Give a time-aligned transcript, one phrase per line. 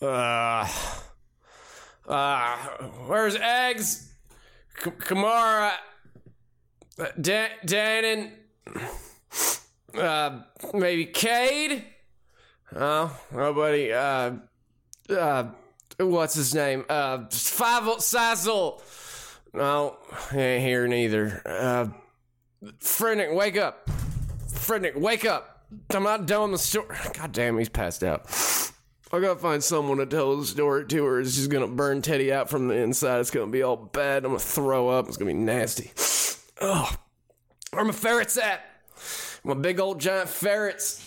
[0.00, 0.68] Uh,
[2.06, 2.56] uh,
[3.06, 4.12] where's eggs?
[4.80, 5.72] K- Kamara,
[6.98, 8.30] uh, Dan, Danon,
[9.94, 10.40] uh,
[10.72, 11.84] maybe Cade?
[12.74, 14.32] Oh, nobody, uh,
[15.10, 15.44] uh,
[15.98, 16.84] what's his name?
[16.88, 18.80] Uh, Five Sazzle.
[19.52, 19.96] No,
[20.30, 21.42] he ain't here neither.
[21.44, 21.88] Uh,
[22.80, 23.88] Frednick, wake up.
[24.52, 25.66] Frednick, wake up.
[25.90, 26.96] I'm not done with the story.
[27.14, 28.26] God damn, he's passed out.
[29.10, 32.30] I gotta find someone to tell the story to, or it's just gonna burn Teddy
[32.30, 33.20] out from the inside.
[33.20, 34.24] It's gonna be all bad.
[34.24, 35.08] I'm gonna throw up.
[35.08, 35.92] It's gonna be nasty.
[36.60, 36.94] Oh,
[37.70, 38.60] where my ferrets at?
[39.44, 41.06] My big old giant ferrets.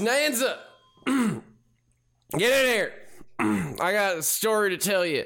[0.00, 0.58] Biznanza!
[2.38, 2.92] Get in here!
[3.38, 5.24] I got a story to tell you.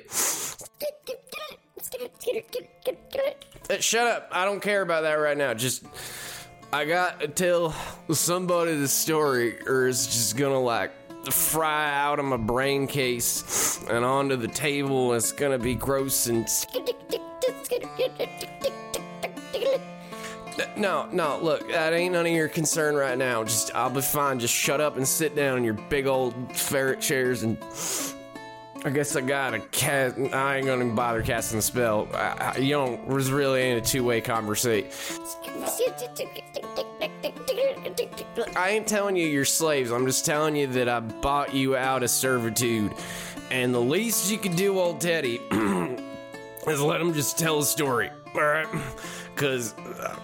[3.70, 4.28] Uh, Shut up.
[4.32, 5.54] I don't care about that right now.
[5.54, 5.84] Just,
[6.72, 7.74] I got to tell
[8.10, 10.92] somebody the story, or it's just gonna like
[11.30, 15.14] fry out of my brain case and onto the table.
[15.14, 16.48] It's gonna be gross and.
[20.76, 23.44] No, no, look, that ain't none of your concern right now.
[23.44, 24.40] Just, I'll be fine.
[24.40, 27.58] Just shut up and sit down in your big old ferret chairs and.
[28.86, 30.18] I guess I got a cast.
[30.18, 32.06] I ain't gonna bother casting the spell.
[32.12, 33.06] I, I, you don't.
[33.06, 34.90] Was really ain't a two way conversation.
[38.54, 39.90] I ain't telling you you're slaves.
[39.90, 42.92] I'm just telling you that I bought you out of servitude,
[43.50, 45.36] and the least you can do, old Teddy,
[46.66, 48.10] is let him just tell a story.
[48.34, 48.66] All right.
[49.34, 49.72] Because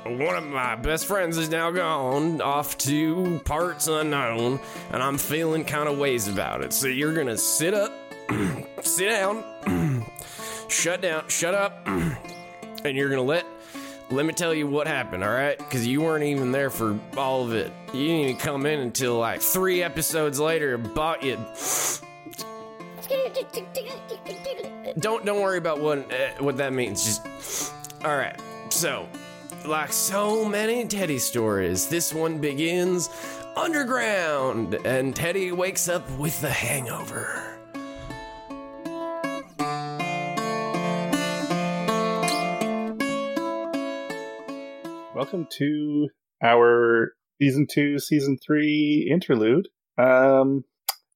[0.04, 4.60] one of my best friends is now gone off to parts unknown,
[4.92, 6.72] and I'm feeling kind of ways about it.
[6.72, 7.92] So you're gonna sit up,
[8.82, 9.44] sit down,
[10.68, 13.44] shut down, shut up, and you're gonna let.
[14.12, 15.56] Let me tell you what happened, all right?
[15.56, 17.72] Because you weren't even there for all of it.
[17.94, 20.74] You didn't even come in until like three episodes later.
[20.74, 21.36] and Bought you.
[24.98, 27.04] Don't don't worry about what uh, what that means.
[27.04, 27.72] Just
[28.04, 28.36] all right.
[28.80, 29.06] So,
[29.66, 33.10] like so many Teddy stories, this one begins
[33.54, 37.58] underground, and Teddy wakes up with the hangover.
[45.14, 46.08] Welcome to
[46.42, 49.68] our season two, season three interlude,
[49.98, 50.64] um,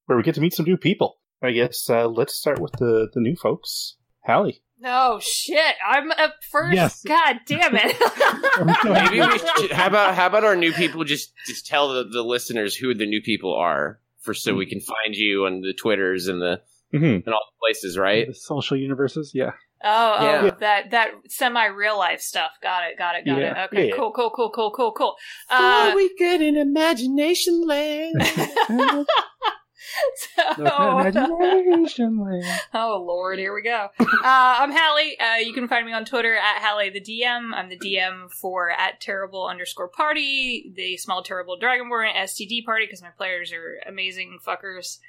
[0.04, 1.16] where we get to meet some new people.
[1.42, 3.96] I guess uh, let's start with the the new folks.
[4.26, 4.63] Hallie.
[4.80, 6.74] No shit, I'm up first.
[6.74, 7.02] Yes.
[7.02, 7.96] God damn it.
[8.84, 12.22] Maybe we should, how about how about our new people just just tell the, the
[12.22, 16.28] listeners who the new people are for so we can find you on the twitters
[16.28, 16.60] and the
[16.92, 17.04] Mm-hmm.
[17.04, 18.28] and all the places, right?
[18.28, 19.50] The social universes, yeah.
[19.82, 20.50] Oh, oh, Yeah.
[20.60, 22.52] that that semi real life stuff.
[22.62, 23.64] Got it, got it, got Yeah.
[23.64, 23.66] it.
[23.72, 23.96] Okay, Yeah.
[23.96, 25.16] cool, cool, cool, cool, cool, cool.
[25.50, 28.14] Uh, we get in imagination land.
[30.36, 30.42] so,
[32.74, 33.88] oh lord, here we go.
[34.00, 35.18] Uh, I'm Hallie.
[35.18, 37.52] Uh, you can find me on Twitter at Hallie the DM.
[37.54, 43.02] I'm the DM for at terrible underscore party, the small terrible dragonborn STD party because
[43.02, 44.98] my players are amazing fuckers.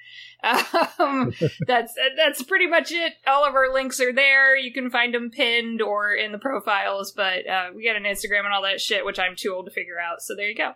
[0.99, 1.33] Um,
[1.65, 3.13] that's that's pretty much it.
[3.25, 4.55] All of our links are there.
[4.55, 7.11] You can find them pinned or in the profiles.
[7.11, 9.71] But uh, we got an Instagram and all that shit, which I'm too old to
[9.71, 10.21] figure out.
[10.21, 10.73] So there you go.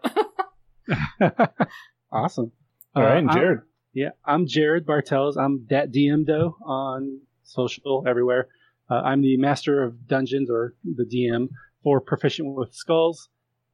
[2.11, 2.51] awesome.
[2.95, 3.59] All right, Uh, and I'm- Jared.
[3.99, 5.35] Yeah, I'm Jared Bartels.
[5.35, 8.47] I'm that DM though on social everywhere.
[8.89, 11.49] Uh, I'm the master of dungeons or the DM
[11.83, 13.27] for Proficient with Skulls.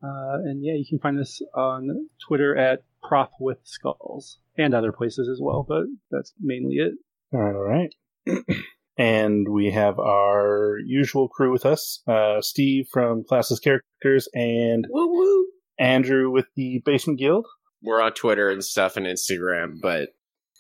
[0.03, 4.91] Uh, and yeah, you can find us on Twitter at Prof with Skulls and other
[4.91, 6.93] places as well, but that's mainly it.
[7.31, 8.57] All right, all right.
[8.97, 15.07] and we have our usual crew with us: uh, Steve from Classes Characters and woo
[15.07, 15.45] woo.
[15.77, 17.45] Andrew with the Basement Guild.
[17.85, 20.09] We're on Twitter and stuff and Instagram, but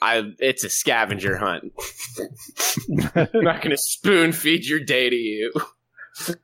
[0.01, 1.73] I it's a scavenger hunt.
[3.15, 5.51] I'm not gonna spoon feed your day to you.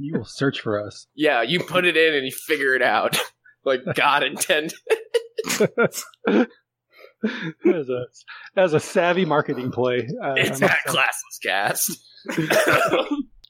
[0.00, 1.08] You will search for us.
[1.16, 3.18] Yeah, you put it in and you figure it out.
[3.64, 4.72] like God intended.
[5.50, 6.04] as
[7.88, 8.04] a
[8.56, 10.08] as a savvy marketing play.
[10.22, 11.90] Uh, It's that classless cast.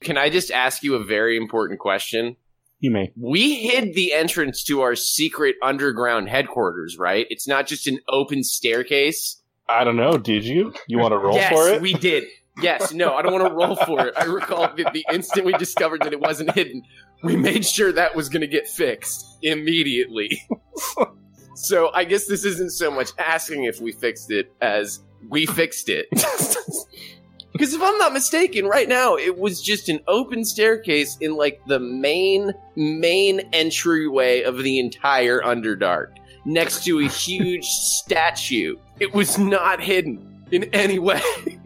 [0.00, 2.36] Can I just ask you a very important question?
[2.80, 3.12] You may.
[3.16, 7.26] We hid the entrance to our secret underground headquarters, right?
[7.28, 9.42] It's not just an open staircase.
[9.68, 10.16] I don't know.
[10.16, 10.72] Did you?
[10.86, 11.82] You want to roll yes, for it?
[11.82, 12.24] we did.
[12.60, 14.14] Yes, no, I don't want to roll for it.
[14.16, 16.82] I recall that the instant we discovered that it wasn't hidden,
[17.22, 20.42] we made sure that was going to get fixed immediately.
[21.54, 25.88] so I guess this isn't so much asking if we fixed it as we fixed
[25.88, 26.08] it.
[27.58, 31.60] Because if I'm not mistaken, right now it was just an open staircase in like
[31.66, 38.76] the main main entryway of the entire Underdark, next to a huge statue.
[39.00, 41.20] It was not hidden in any way.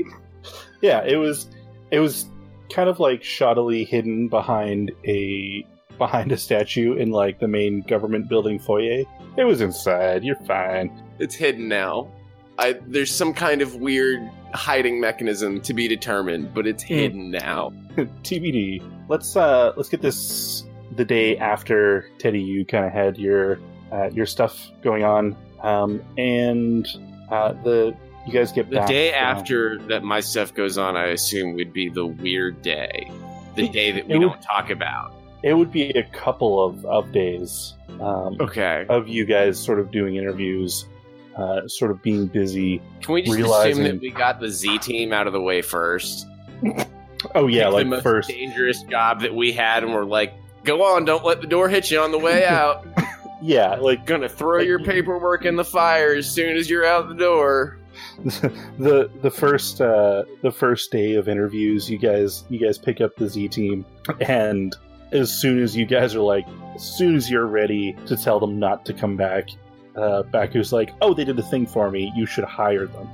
[0.83, 1.47] Yeah, it was.
[1.93, 2.27] It was
[2.69, 5.65] kind of like shoddily hidden behind a
[5.97, 9.05] behind a statue in like the main government building foyer.
[9.37, 10.25] It was inside.
[10.25, 10.91] You're fine.
[11.21, 12.11] It's hidden now.
[12.59, 14.21] I, there's some kind of weird
[14.55, 16.95] hiding mechanism to be determined, but it's Hmm.
[16.95, 17.73] hidden now.
[17.97, 18.83] TBD.
[19.09, 20.65] Let's uh let's get this
[20.97, 22.41] the day after Teddy.
[22.41, 23.59] You kind of had your
[23.91, 26.87] uh, your stuff going on, um, and
[27.31, 27.95] uh, the
[28.27, 31.73] you guys get The back, day after that my stuff goes on, I assume would
[31.73, 33.11] be the weird day.
[33.57, 35.15] The day that we would- don't talk about.
[35.43, 37.75] It would be a couple of of days.
[38.01, 38.87] Um, Okay.
[38.89, 40.87] Of you guys sort of doing interviews,
[41.37, 42.81] uh, sort of being busy.
[43.03, 45.63] Can we just realizing- assume that we got the Z team out of the way
[45.63, 46.27] first?
[47.35, 48.29] Oh yeah, like the most first.
[48.29, 50.35] dangerous job that we had, and we're like,
[50.65, 52.85] "Go on, don't let the door hit you on the way out."
[53.41, 57.15] Yeah, like Gonna throw your paperwork in the fire as soon as you're out the
[57.15, 57.79] door.
[58.25, 63.15] the the first uh, the first day of interviews, you guys you guys pick up
[63.17, 63.85] the Z team,
[64.21, 64.75] and
[65.13, 68.59] as soon as you guys are like, as soon as you're ready to tell them
[68.59, 69.49] not to come back,
[69.97, 72.13] uh, Baku's like, "Oh, they did the thing for me.
[72.17, 73.09] You should hire them."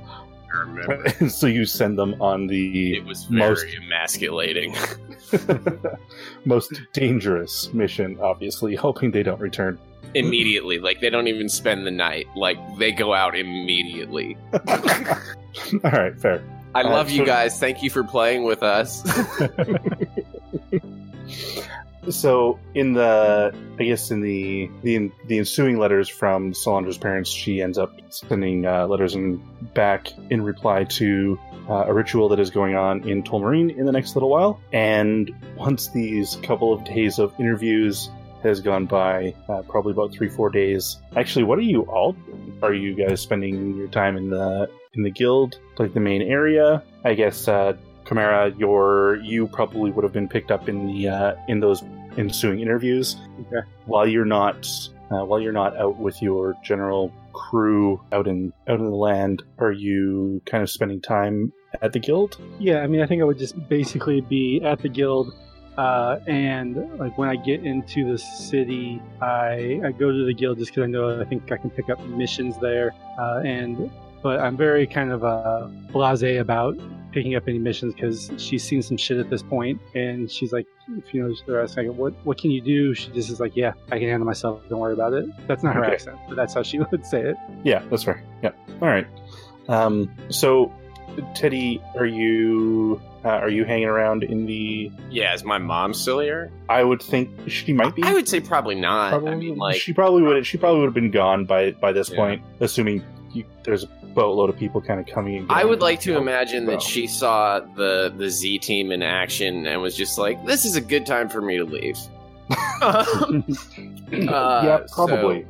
[0.53, 1.09] I remember.
[1.29, 4.75] So you send them on the It was very Most- emasculating.
[6.45, 9.77] most dangerous mission, obviously, hoping they don't return.
[10.15, 10.79] immediately.
[10.79, 12.25] Like they don't even spend the night.
[12.35, 14.35] Like they go out immediately.
[14.53, 16.41] All right, fair.
[16.73, 17.59] I Uh, love you guys.
[17.59, 19.03] Thank you for playing with us.
[22.09, 27.61] So in the, I guess in the the the ensuing letters from Solandra's parents, she
[27.61, 29.37] ends up sending uh, letters in
[29.73, 31.39] back in reply to
[31.69, 34.59] uh, a ritual that is going on in Tolmarine in the next little while.
[34.73, 38.09] And once these couple of days of interviews
[38.43, 40.97] has gone by, uh, probably about three four days.
[41.15, 42.15] Actually, what are you all?
[42.63, 46.83] Are you guys spending your time in the in the guild, like the main area?
[47.03, 47.47] I guess.
[47.47, 47.73] Uh,
[48.09, 51.83] Chimera, your you probably would have been picked up in the uh, in those
[52.17, 53.17] ensuing interviews.
[53.41, 53.67] Okay.
[53.85, 54.67] While you're not
[55.11, 59.43] uh, while you're not out with your general crew out in out in the land,
[59.57, 61.51] are you kind of spending time
[61.81, 62.39] at the guild?
[62.59, 65.33] Yeah, I mean, I think I would just basically be at the guild,
[65.77, 70.57] uh, and like when I get into the city, I, I go to the guild
[70.57, 73.89] just because I know I think I can pick up missions there, uh, and
[74.21, 76.77] but I'm very kind of uh, blasé about
[77.11, 80.67] picking up any missions because she's seen some shit at this point, and she's like,
[80.97, 82.93] if you know, they're asking, like, what what can you do?
[82.93, 84.61] She just is like, yeah, I can handle myself.
[84.69, 85.25] Don't worry about it.
[85.47, 85.93] That's not her Okay.
[85.93, 87.35] accent, but that's how she would say it.
[87.63, 88.23] Yeah, that's fair.
[88.43, 88.51] Yeah.
[88.81, 89.07] All right.
[89.67, 90.73] Um, so,
[91.35, 94.91] Teddy, are you uh, are you hanging around in the?
[95.09, 96.51] yeah, is my mom still here?
[96.69, 98.03] I would think she might be.
[98.03, 99.09] I would say probably not.
[99.11, 100.45] Probably, I mean, like, she probably would.
[100.45, 102.15] She probably would have been gone by by this Yeah.
[102.15, 103.03] point, assuming
[103.35, 105.37] you, there's a boatload of people kind of coming.
[105.37, 106.77] And I would like to imagine Well.
[106.77, 110.75] that she saw the the Z team in action and was just like, "This is
[110.75, 111.97] a good time for me to leave."
[112.81, 113.43] Uh,
[114.11, 115.45] yeah, probably.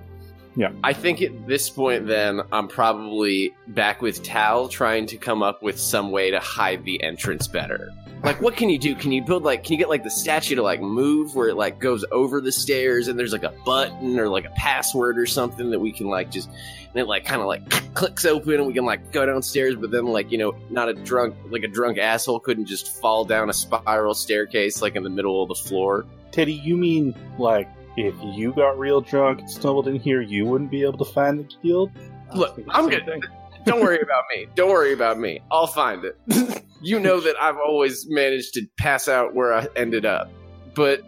[0.55, 5.41] Yeah, I think at this point, then I'm probably back with Tal, trying to come
[5.41, 7.91] up with some way to hide the entrance better.
[8.23, 8.95] Like, what can you do?
[8.95, 9.63] Can you build like?
[9.63, 12.51] Can you get like the statue to like move where it like goes over the
[12.51, 16.07] stairs and there's like a button or like a password or something that we can
[16.07, 16.49] like just
[16.89, 19.91] and it like kind of like clicks open and we can like go downstairs, but
[19.91, 23.49] then like you know, not a drunk like a drunk asshole couldn't just fall down
[23.49, 26.05] a spiral staircase like in the middle of the floor.
[26.31, 27.67] Teddy, you mean like
[27.97, 31.39] if you got real drunk and stumbled in here, you wouldn't be able to find
[31.39, 31.91] the guild?
[32.33, 33.05] Look, I'm good.
[33.05, 33.23] thing.
[33.65, 34.47] Don't worry about me.
[34.55, 35.41] Don't worry about me.
[35.51, 36.63] I'll find it.
[36.81, 40.31] you know that I've always managed to pass out where I ended up.
[40.75, 41.01] But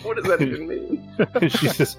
[0.02, 1.14] what does that even mean?
[1.50, 1.96] she says,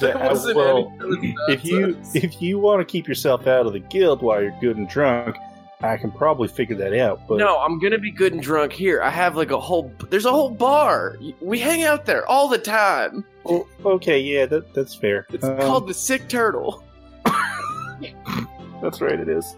[0.00, 3.72] There "Uh, wasn't well, any if you if you want to keep yourself out of
[3.72, 5.36] the guild while you're good and drunk,
[5.82, 7.20] I can probably figure that out.
[7.28, 9.02] But No, I'm gonna be good and drunk here.
[9.02, 9.92] I have like a whole.
[10.10, 11.16] There's a whole bar.
[11.40, 13.24] We hang out there all the time.
[13.44, 15.26] Oh, okay, yeah, that that's fair.
[15.32, 16.82] It's Um, called the Sick Turtle.
[18.82, 19.56] That's right, it is.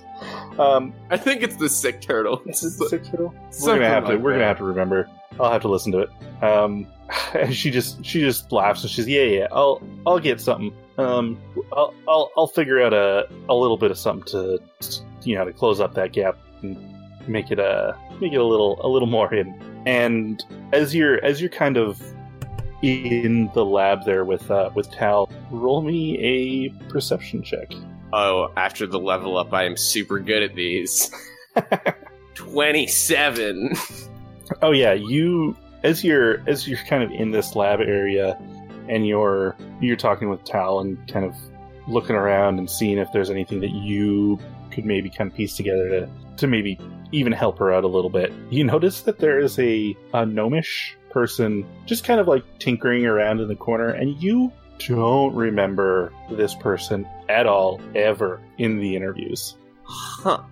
[0.58, 2.40] Um, I think it's the sick turtle.
[2.46, 3.34] is it the sick turtle?
[3.62, 4.12] We're gonna have to.
[4.12, 4.36] like We're that.
[4.36, 5.08] gonna have to remember.
[5.40, 6.10] I'll have to listen to it.
[6.42, 6.86] Um,
[7.34, 9.46] and she just she just laughs and she's yeah yeah.
[9.52, 10.74] I'll I'll get something.
[10.98, 11.40] Um,
[11.72, 14.58] I'll I'll, I'll figure out a a little bit of something to
[15.22, 16.76] you know to close up that gap and
[17.28, 19.82] make it a make it a little a little more hidden.
[19.86, 22.02] And as you're as you're kind of
[22.82, 27.72] in the lab there with uh, with Tal, roll me a perception check.
[28.12, 31.10] Oh, after the level up, I am super good at these.
[32.34, 33.74] 27.
[34.62, 38.38] Oh yeah, you as you're as you're kind of in this lab area
[38.88, 41.34] and you're you're talking with Tal and kind of
[41.86, 44.38] looking around and seeing if there's anything that you
[44.70, 46.78] could maybe kind of piece together to to maybe
[47.12, 48.32] even help her out a little bit.
[48.50, 53.40] You notice that there is a, a gnomish person just kind of like tinkering around
[53.40, 54.52] in the corner and you
[54.86, 59.56] don't remember this person at all ever in the interviews.
[59.84, 60.42] Huh.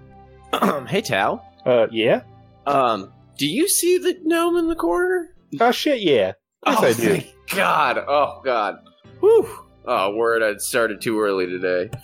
[0.88, 1.44] hey, Tal.
[1.64, 2.22] Uh yeah?
[2.66, 5.34] Um, do you see the gnome in the corner?
[5.60, 6.32] Oh shit, yeah.
[6.64, 7.20] Course oh, I do.
[7.20, 7.98] thank God.
[7.98, 8.78] Oh, God.
[9.20, 9.48] Whew.
[9.84, 11.90] Oh, word, I started too early today.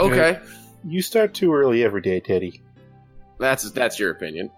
[0.00, 0.38] Okay.
[0.86, 2.62] You start too early every day, Teddy.
[3.40, 4.48] That's that's your opinion.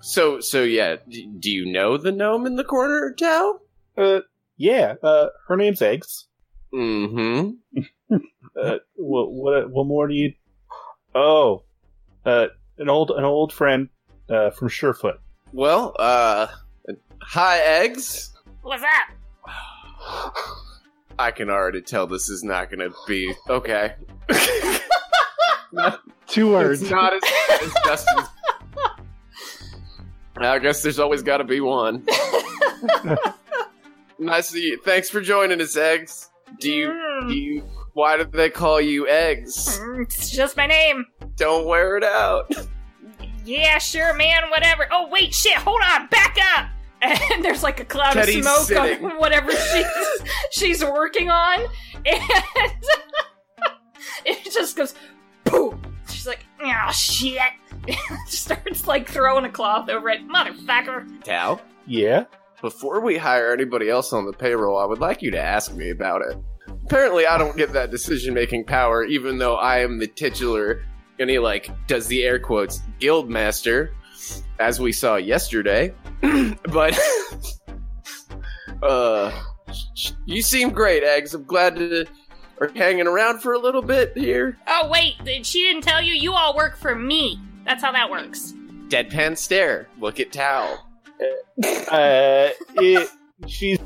[0.00, 3.60] So so yeah, d- do you know the gnome in the corner, Tal?
[3.96, 4.20] Uh,
[4.56, 4.94] yeah.
[5.00, 6.26] Uh, her name's Eggs.
[6.74, 8.16] Mm-hmm.
[8.58, 10.32] Uh, what what what more do you?
[11.14, 11.64] Oh,
[12.24, 12.46] uh,
[12.78, 13.90] an old an old friend
[14.30, 15.18] uh, from Surefoot.
[15.52, 16.48] Well, uh,
[17.22, 18.32] hi, eggs.
[18.62, 19.10] What's that?
[21.18, 23.94] I can already tell this is not going to be okay.
[26.26, 26.82] Two words.
[26.82, 28.28] It's not as bad as Justin's.
[30.38, 32.04] I guess there's always got to be one.
[34.18, 34.78] nice to you.
[34.84, 36.28] Thanks for joining us, eggs.
[36.60, 36.92] Do you?
[37.26, 37.62] Do you?
[37.94, 39.78] Why did they call you eggs?
[39.80, 41.06] Mm, It's just my name.
[41.36, 42.50] Don't wear it out.
[43.46, 44.86] Yeah, sure, man, whatever.
[44.92, 46.66] Oh, wait, shit, hold on, back up!
[47.32, 49.04] And there's like a cloud Teddy's of smoke sitting.
[49.04, 49.86] on whatever she's,
[50.50, 51.60] she's working on,
[52.06, 52.22] and
[54.24, 54.94] it just goes
[55.44, 55.74] poof.
[56.08, 57.38] She's like, oh shit.
[58.26, 60.26] Starts like throwing a cloth over it.
[60.26, 61.22] Motherfucker.
[61.22, 62.24] Tal, Yeah.
[62.62, 65.90] before we hire anybody else on the payroll, I would like you to ask me
[65.90, 66.36] about it.
[66.86, 70.82] Apparently, I don't get that decision making power, even though I am the titular.
[71.18, 73.92] And he like does the air quotes guild master,
[74.58, 75.94] as we saw yesterday.
[76.20, 76.98] but
[78.82, 79.42] uh,
[80.24, 81.34] you seem great, eggs.
[81.34, 82.06] I'm glad to
[82.60, 84.56] are hanging around for a little bit here.
[84.66, 86.14] Oh, wait, th- she didn't tell you?
[86.14, 87.40] You all work for me.
[87.64, 88.54] That's how that works.
[88.88, 89.88] Deadpan stare.
[90.00, 90.86] Look at Tal.
[91.90, 93.10] Uh, it,
[93.46, 93.78] she's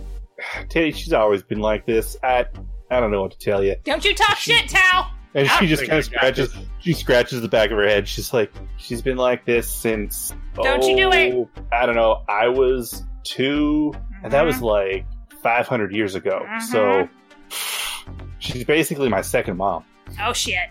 [0.68, 0.92] Teddy.
[0.92, 2.16] She's always been like this.
[2.22, 2.46] I
[2.90, 3.76] I don't know what to tell you.
[3.84, 5.10] Don't you talk shit, Tal!
[5.34, 6.56] And I she just kind of I got scratches.
[6.80, 8.08] She scratches the back of her head.
[8.08, 10.34] She's like, she's been like this since.
[10.54, 11.34] Don't you do it.
[11.34, 12.22] oh, I don't know.
[12.28, 14.64] I was two, and that was mm-hmm.
[14.64, 15.06] like
[15.42, 16.44] 500 years ago.
[16.70, 17.08] So
[17.48, 18.26] mm-hmm.
[18.38, 19.84] she's basically my second mom.
[20.20, 20.68] Oh, shit.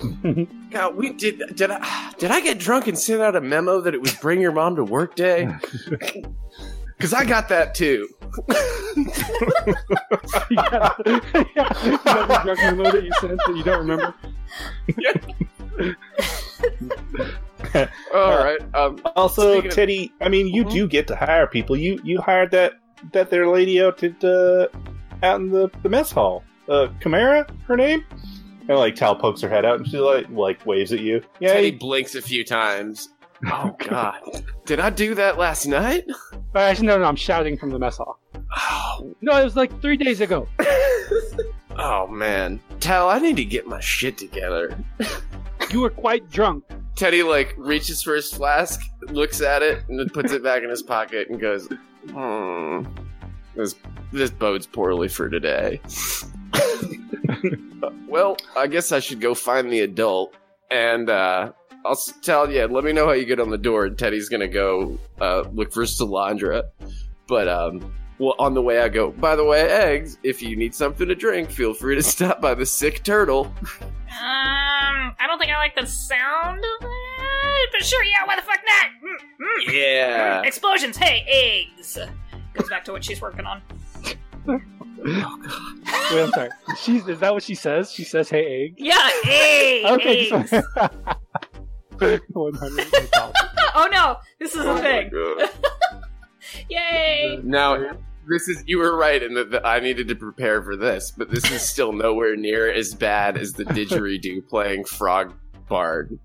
[0.70, 1.54] God, we did.
[1.54, 2.12] Did I?
[2.18, 4.76] Did I get drunk and send out a memo that it was bring your mom
[4.76, 5.48] to work day?
[6.96, 8.08] Because I got that too.
[10.50, 10.92] yeah.
[11.54, 11.72] yeah.
[12.06, 14.14] Another drunk memo that you sent that you don't remember.
[18.14, 18.58] All right.
[18.74, 18.98] Um.
[19.14, 20.70] Also, Speaking of- Teddy, I mean, you Mhm.
[20.70, 21.76] do get to hire people.
[21.76, 22.74] You you hired that
[23.12, 24.68] that there lady out at uh,
[25.22, 26.42] out in the, the mess hall.
[26.68, 28.04] Uh, Chimera, her name.
[28.68, 31.22] And like Tal pokes her head out and she like like waves at you.
[31.40, 33.10] Yeah, Teddy you- blinks a few times.
[33.52, 34.18] Oh God!
[34.64, 36.04] Did I do that last night?
[36.62, 38.18] Actually, no, no, I'm shouting from the mess hall.
[38.56, 40.48] Oh, No, it was like three days ago.
[41.78, 44.76] oh man, Tal, I need to get my shit together.
[45.70, 46.64] You were quite drunk.
[46.94, 50.70] Teddy like reaches for his flask, looks at it, and then puts it back in
[50.70, 51.68] his pocket and goes,
[52.10, 52.84] "Hmm,
[53.56, 53.74] this
[54.12, 55.80] this bodes poorly for today."
[58.08, 60.34] well, I guess I should go find the adult,
[60.70, 61.50] and uh,
[61.86, 62.66] I'll tell you.
[62.66, 63.86] Let me know how you get on the door.
[63.86, 66.64] And Teddy's gonna go uh, look for Solandra,
[67.28, 67.92] but um.
[68.18, 71.14] Well, on the way I go, by the way, eggs, if you need something to
[71.14, 73.52] drink, feel free to stop by the sick turtle.
[73.62, 73.84] Um,
[74.18, 78.60] I don't think I like the sound of it, but sure, yeah, why the fuck
[78.64, 78.90] not?
[79.04, 79.70] Mm, mm.
[79.74, 80.42] Yeah.
[80.46, 81.26] Explosions, hey,
[81.76, 81.98] eggs.
[82.54, 83.60] Goes back to what she's working on.
[84.48, 84.60] Oh
[85.04, 85.40] god.
[86.10, 86.50] Wait, I'm sorry.
[86.80, 87.92] She's, is that what she says?
[87.92, 90.30] She says, "Hey, egg." Yeah, hey, Okay.
[90.30, 90.54] eggs.
[93.74, 95.10] oh no, this is Oh a my thing.
[96.70, 97.40] Yay!
[97.42, 97.96] Now,
[98.28, 101.30] this is you were right in that that I needed to prepare for this, but
[101.30, 105.34] this is still nowhere near as bad as the didgeridoo playing frog
[105.68, 106.18] bard.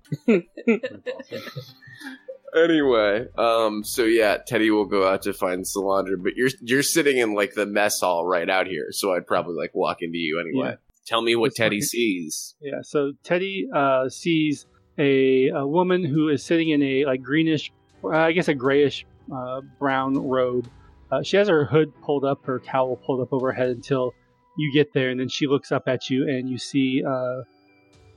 [2.54, 7.18] anyway, um, so yeah, Teddy will go out to find Solandra, but you're you're sitting
[7.18, 10.40] in like the mess hall right out here, so I'd probably like walk into you
[10.40, 10.70] anyway.
[10.70, 10.76] Yeah.
[11.04, 11.82] Tell me what It's Teddy okay.
[11.82, 12.54] sees.
[12.60, 14.66] Yeah, so Teddy uh, sees
[14.98, 17.72] a, a woman who is sitting in a like greenish,
[18.04, 20.68] uh, I guess a grayish uh, brown robe.
[21.10, 24.14] Uh, she has her hood pulled up, her cowl pulled up over her head until
[24.56, 27.42] you get there, and then she looks up at you, and you see uh,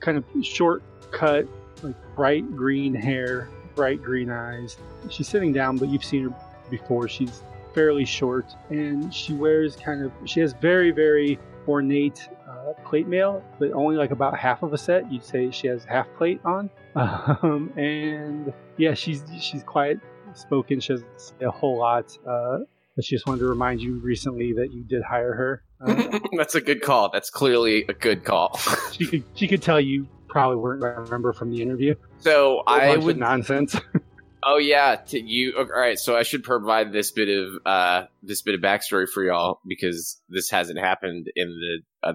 [0.00, 1.46] kind of short cut,
[1.82, 4.76] like bright green hair, bright green eyes.
[5.10, 6.34] She's sitting down, but you've seen her
[6.70, 7.08] before.
[7.08, 7.42] She's
[7.74, 13.42] fairly short, and she wears kind of she has very very ornate uh, plate mail,
[13.58, 15.10] but only like about half of a set.
[15.10, 20.00] You'd say she has half plate on, um, and yeah, she's she's quiet
[20.34, 20.80] spoken.
[20.80, 22.58] She doesn't say a whole lot, uh,
[22.94, 25.62] but she just wanted to remind you recently that you did hire her.
[25.80, 27.10] Uh, That's a good call.
[27.10, 28.58] That's clearly a good call.
[28.92, 31.94] she could she could tell you probably weren't going to remember from the interview.
[32.18, 33.76] so I would nonsense.
[34.48, 35.54] Oh yeah, to you.
[35.58, 39.24] All right, so I should provide this bit of uh this bit of backstory for
[39.24, 42.08] y'all because this hasn't happened in the.
[42.08, 42.12] Uh,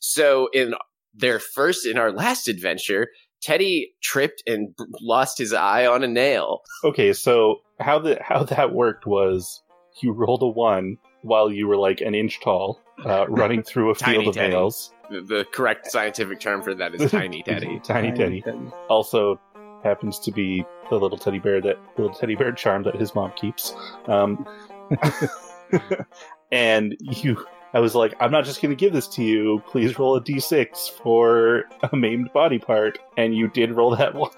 [0.00, 0.74] so in
[1.14, 3.08] their first, in our last adventure,
[3.40, 6.62] Teddy tripped and b- lost his eye on a nail.
[6.82, 9.62] Okay, so how the how that worked was
[10.02, 13.94] you rolled a one while you were like an inch tall, uh, running through a
[13.94, 14.52] field of Teddy.
[14.52, 14.92] nails.
[15.10, 17.80] The, the correct scientific term for that is tiny Teddy.
[17.82, 18.44] Tiny Teddy.
[18.88, 19.40] Also
[19.84, 23.32] happens to be the little teddy bear that little teddy bear charm that his mom
[23.36, 23.74] keeps.
[24.06, 24.46] Um,
[26.52, 27.44] and you,
[27.74, 29.62] I was like, I'm not just going to give this to you.
[29.66, 34.30] Please roll a d6 for a maimed body part, and you did roll that one.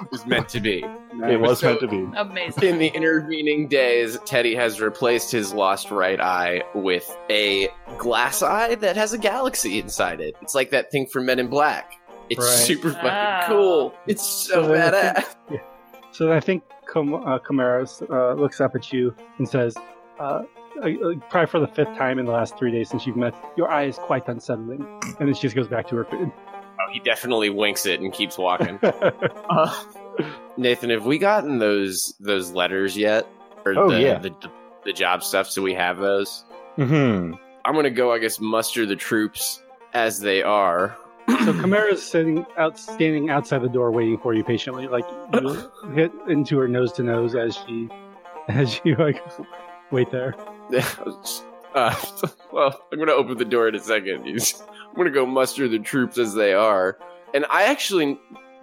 [0.00, 0.84] It was meant to be.
[1.24, 2.06] it was So- meant to be.
[2.16, 2.62] Amazing.
[2.64, 8.76] In the intervening days, Teddy has replaced his lost right eye with a glass eye
[8.76, 10.36] that has a galaxy inside it.
[10.40, 11.92] It's like that thing from Men in Black.
[12.30, 12.48] It's Right.
[12.48, 13.94] super fucking cool.
[14.06, 15.60] It's so So then I badass.
[16.12, 19.76] So I think Com- uh, Camaros uh, looks up at you and says,
[20.18, 20.42] uh,
[20.82, 20.88] uh,
[21.30, 23.84] probably for the fifth time in the last three days since you've met, your eye
[23.84, 24.86] is quite unsettling.
[25.20, 26.30] And then she just goes back to her food.
[26.80, 28.78] Oh, he definitely winks it and keeps walking.
[29.50, 29.84] Uh,
[30.56, 33.26] Nathan, have we gotten those those letters yet?
[33.64, 34.18] Or Oh, the, yeah.
[34.18, 34.34] the,
[34.84, 36.44] the job stuff, so we have those?
[36.76, 37.32] hmm
[37.64, 39.62] I'm gonna go, I guess, muster the troops
[39.94, 40.96] as they are.
[41.44, 44.88] So Camara's sitting out, standing outside the door, waiting for you patiently.
[44.88, 47.88] Like you hit into her nose to nose as she,
[48.48, 49.22] as you like
[49.90, 50.34] wait there.
[51.74, 51.94] uh,
[52.52, 54.26] well, I'm gonna open the door in a second.
[54.26, 56.98] I'm gonna go muster the troops as they are,
[57.34, 58.18] and I actually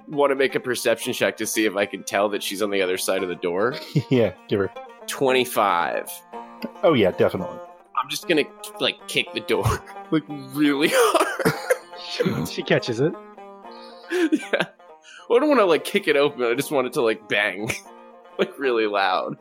[0.08, 2.70] want to make a perception check to see if I can tell that she's on
[2.70, 3.76] the other side of the door.
[4.10, 4.72] yeah, give her.
[5.08, 6.10] Twenty-five.
[6.84, 7.60] Oh yeah, definitely.
[8.02, 8.44] I'm just gonna
[8.80, 9.66] like kick the door
[10.12, 11.35] like really hard.
[12.46, 13.14] She, catches it.
[14.12, 14.52] yeah.
[14.62, 16.44] I don't want to like kick it open.
[16.44, 17.72] I just want it to like bang,
[18.40, 19.38] like really loud.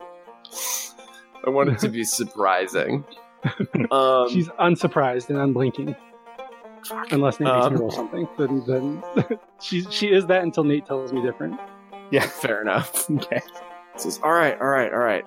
[1.45, 3.05] I want it to be surprising.
[3.91, 5.95] Um, She's unsurprised and unblinking.
[7.11, 9.03] Unless Nate makes me Um, roll something, then then
[9.61, 11.59] she she is that until Nate tells me different.
[12.11, 12.25] Yeah.
[12.25, 13.09] fair enough.
[13.09, 13.41] Okay.
[13.97, 15.23] Says, all right, all right, all right.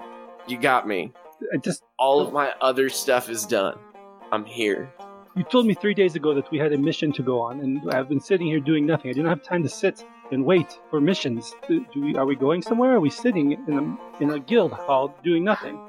[0.46, 1.12] You got me.
[1.54, 3.78] I just All of my other stuff is done.
[4.32, 4.92] I'm here.
[5.38, 7.80] You told me three days ago that we had a mission to go on, and
[7.94, 9.10] I've been sitting here doing nothing.
[9.10, 11.54] I didn't have time to sit and wait for missions.
[11.68, 12.94] Do we, are we going somewhere?
[12.96, 15.80] Are we sitting in a in a guild hall doing nothing?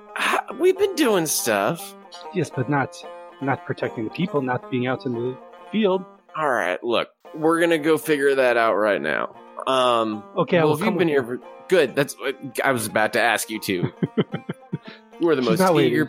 [0.59, 1.95] We've been doing stuff.
[2.33, 2.95] Yes, but not
[3.41, 5.37] not protecting the people, not being out in the
[5.71, 6.05] field.
[6.37, 9.35] All right, look, we're gonna go figure that out right now.
[9.67, 12.85] Um, Okay, I well, will if you've been here for good, that's what I was
[12.87, 13.91] about to ask you too.
[15.19, 15.93] you are the She's most not waiting.
[15.93, 16.05] eager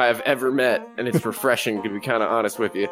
[0.00, 2.88] person I've ever met, and it's refreshing to be kind of honest with you.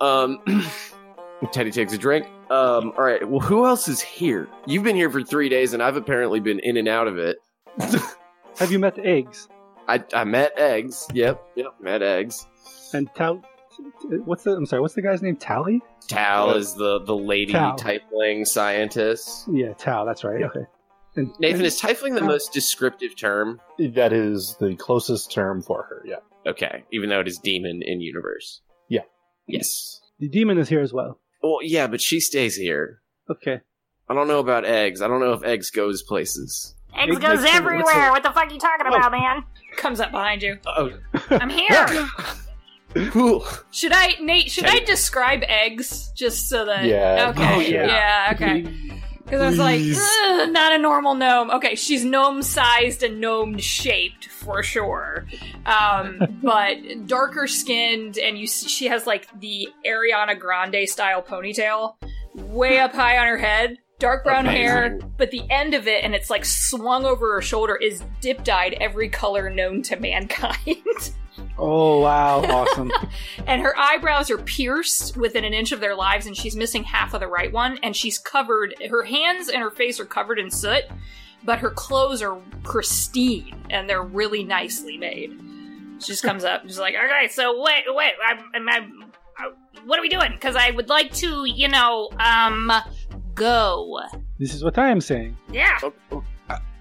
[0.00, 0.40] Um,
[1.52, 2.26] Teddy takes a drink.
[2.50, 4.48] Um, all right, well, who else is here?
[4.66, 7.38] You've been here for three days, and I've apparently been in and out of it.
[8.58, 9.46] Have you met eggs
[9.86, 11.06] I, I met eggs.
[11.14, 12.46] Yep, yep, met eggs.
[12.92, 13.42] and Tal?
[14.24, 14.56] What's the?
[14.56, 14.82] I'm sorry.
[14.82, 15.36] What's the guy's name?
[15.36, 15.80] Tally?
[16.08, 17.78] Tal is the the lady Tal.
[17.78, 19.46] tiefling scientist.
[19.50, 20.04] Yeah, Tal.
[20.04, 20.42] That's right.
[20.42, 20.66] Okay.
[21.18, 23.60] And, Nathan, and- is tiefling the most descriptive term?
[23.78, 26.02] That is the closest term for her.
[26.06, 26.16] Yeah.
[26.46, 28.62] Okay, even though it is demon in universe.
[28.88, 29.02] Yeah.
[29.46, 30.00] Yes.
[30.20, 31.18] the demon is here as well.
[31.42, 33.00] Well, yeah, but she stays here.
[33.30, 33.60] Okay.
[34.08, 35.02] I don't know about eggs.
[35.02, 36.74] I don't know if eggs goes places.
[36.96, 38.10] Eggs Big goes Nick, everywhere.
[38.10, 38.94] What the fuck are you talking oh.
[38.96, 39.44] about, man?
[39.76, 40.58] Comes up behind you.
[40.66, 40.92] Oh,
[41.30, 42.08] I'm here.
[43.10, 43.44] cool.
[43.70, 44.50] should I, Nate?
[44.50, 44.82] Should Teddy.
[44.82, 46.84] I describe eggs just so that?
[46.84, 47.32] Yeah.
[47.36, 47.54] Okay.
[47.54, 47.86] Oh, yeah.
[47.86, 48.32] yeah.
[48.34, 49.02] okay.
[49.28, 51.50] Because I was like, "Ugh, not a normal gnome.
[51.50, 55.26] Okay, she's gnome sized and gnome shaped for sure.
[55.66, 61.96] Um, but darker skinned, and you see, she has like the Ariana Grande style ponytail
[62.34, 63.76] way up high on her head.
[63.98, 67.76] Dark brown hair, but the end of it, and it's like swung over her shoulder,
[67.76, 70.56] is dip dyed every color known to mankind.
[71.58, 72.92] Oh wow, awesome!
[73.46, 77.14] and her eyebrows are pierced within an inch of their lives and she's missing half
[77.14, 80.50] of the right one and she's covered her hands and her face are covered in
[80.50, 80.84] soot
[81.44, 85.38] but her clothes are pristine and they're really nicely made.
[86.00, 89.50] She just comes up she's like okay so wait wait I'm, I'm, I'm, uh,
[89.84, 90.30] what are we doing?
[90.32, 92.70] Because i would like to you know um
[93.38, 94.00] go.
[94.38, 95.36] This is what I am saying.
[95.50, 95.78] yeah.
[95.82, 96.24] Oh, oh,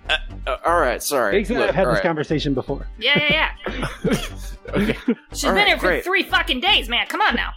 [0.10, 0.16] uh,
[0.48, 1.34] uh, all right, sorry.
[1.34, 2.04] Thanks, Look, I've had all this right.
[2.04, 2.88] conversation before.
[3.00, 3.88] yeah yeah yeah
[4.70, 4.98] okay.
[5.32, 6.04] she's All been right, here for great.
[6.04, 7.52] three fucking days man come on now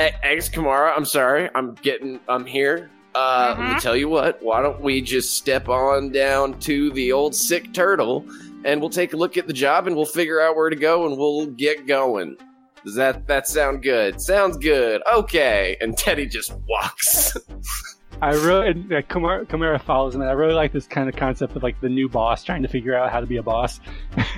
[0.00, 1.50] E- Eggs Kamara, I'm sorry.
[1.56, 2.20] I'm getting.
[2.28, 2.88] I'm here.
[3.16, 3.80] Uh, let me Mhm.
[3.80, 4.40] tell you what.
[4.40, 8.24] Why don't we just step on down to the old sick turtle,
[8.64, 11.04] and we'll take a look at the job, and we'll figure out where to go,
[11.08, 12.36] and we'll get going.
[12.84, 14.20] Does that that sound good?
[14.20, 15.02] Sounds good.
[15.12, 15.76] Okay.
[15.80, 17.36] And Teddy just walks.
[18.20, 21.80] I really, Kamara follows him, and I really like this kind of concept of like
[21.80, 23.80] the new boss trying to figure out how to be a boss.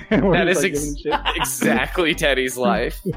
[0.09, 0.95] That is like, ex-
[1.37, 2.99] exactly Teddy's life.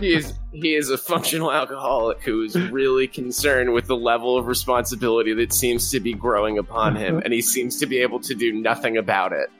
[0.00, 4.46] He is he is a functional alcoholic who is really concerned with the level of
[4.46, 8.34] responsibility that seems to be growing upon him, and he seems to be able to
[8.34, 9.50] do nothing about it.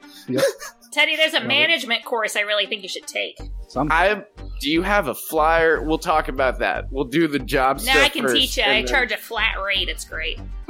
[0.93, 1.47] Teddy there's a Yeah.
[1.47, 4.23] management course i really think you should take Some, I
[4.59, 5.81] do you have a flyer?
[5.81, 6.85] We'll talk about that.
[6.91, 9.17] We'll do the job no stuff i can first, teach you i then- charge a
[9.17, 10.39] flat rate it's great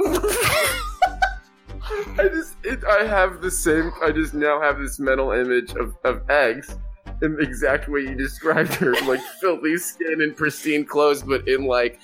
[2.18, 3.92] I just it, I have the same.
[4.02, 6.78] I just now have this mental image of, of eggs
[7.20, 11.66] in the exact way you described her, like filthy skin and pristine clothes, but in
[11.66, 12.00] like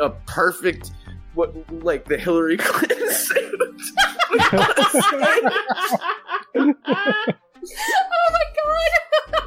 [0.00, 0.92] a perfect
[1.32, 3.82] what like the Hillary Clinton suit.
[7.64, 8.90] oh my god!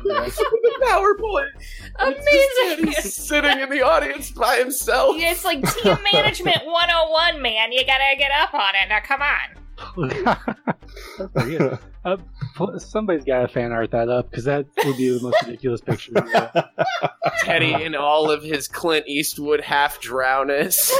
[0.34, 1.50] the PowerPoint.
[2.00, 2.88] Amazing!
[2.88, 5.16] He's sitting in the audience by himself.
[5.18, 7.72] It's like team management 101, man.
[7.72, 8.90] You gotta get up on it.
[8.90, 10.24] Now, come on.
[11.18, 11.80] That's pretty good.
[12.06, 12.18] Uh,
[12.78, 16.14] somebody's got to fan art that up because that would be the most ridiculous picture.
[17.40, 20.92] Teddy in all of his Clint Eastwood half drowness.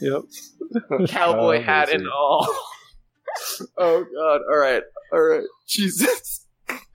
[0.00, 0.22] Yep.
[1.10, 2.48] cowboy Oh, hat and all.
[3.76, 4.40] oh god!
[4.50, 4.82] All right,
[5.12, 6.33] all right, Jesus.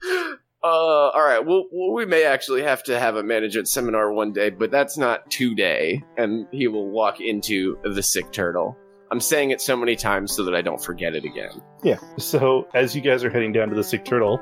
[0.62, 1.44] Uh, all right.
[1.44, 4.98] Well, well, we may actually have to have a management seminar one day, but that's
[4.98, 6.02] not today.
[6.18, 8.76] And he will walk into the sick turtle.
[9.10, 11.62] I'm saying it so many times so that I don't forget it again.
[11.82, 11.98] Yeah.
[12.18, 14.38] So as you guys are heading down to the sick turtle,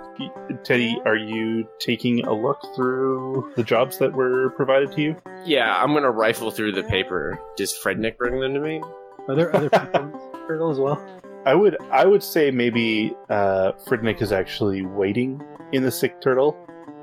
[0.65, 5.17] Teddy, are you taking a look through the jobs that were provided to you?
[5.47, 7.41] Yeah, I'm gonna rifle through the paper.
[7.57, 8.83] Does Frednick bring them to me?
[9.29, 11.03] Are there other people in this turtle as well?
[11.49, 16.55] I would I would say maybe uh, Fridnick is actually waiting in the sick turtle,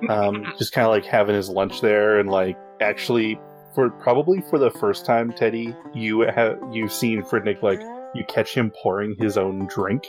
[0.07, 3.39] um, just kind of like having his lunch there, and like actually
[3.73, 7.81] for probably for the first time, Teddy, you have you've seen Fridnick like
[8.13, 10.05] you catch him pouring his own drink,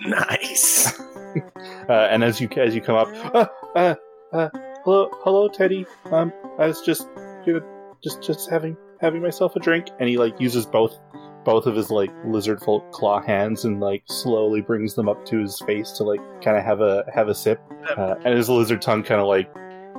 [0.00, 0.98] Nice.
[1.88, 3.94] uh, and as you as you come up, uh, uh,
[4.32, 4.48] uh,
[4.82, 7.06] hello hello Teddy, um, I was just
[7.46, 10.98] you know, just just having having myself a drink, and he like uses both
[11.44, 15.38] both of his like lizard folk claw hands and like slowly brings them up to
[15.38, 17.60] his face to like kind of have a have a sip,
[17.96, 19.50] uh, and his lizard tongue kind of like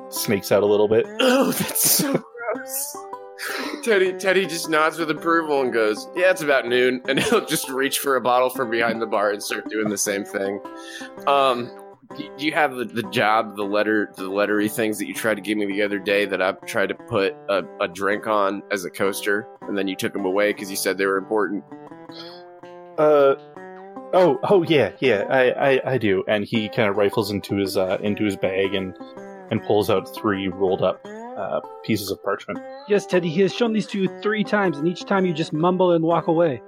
[0.10, 1.06] snakes out a little bit.
[1.21, 2.12] Oh, that's so
[2.54, 2.97] gross.
[3.84, 7.69] Teddy Teddy just nods with approval and goes, "Yeah, it's about noon," and he'll just
[7.69, 10.60] reach for a bottle from behind the bar and start doing the same thing.
[11.28, 11.71] Um,
[12.15, 15.36] do do you have the, the job, the letter, the lettery things that you tried
[15.36, 18.63] to give me the other day that I tried to put a, a drink on
[18.72, 21.63] as a coaster, and then you took them away because you said they were important?
[22.98, 23.36] Uh,
[24.13, 26.24] oh, oh yeah, yeah, I, I, I do.
[26.28, 28.95] And he kind of rifles into his uh, into his bag and
[29.52, 32.60] and pulls out three rolled up uh, pieces of parchment.
[32.88, 35.54] Yes, Teddy, he has shown these to you three times, and each time you just
[35.54, 36.62] mumble and walk away.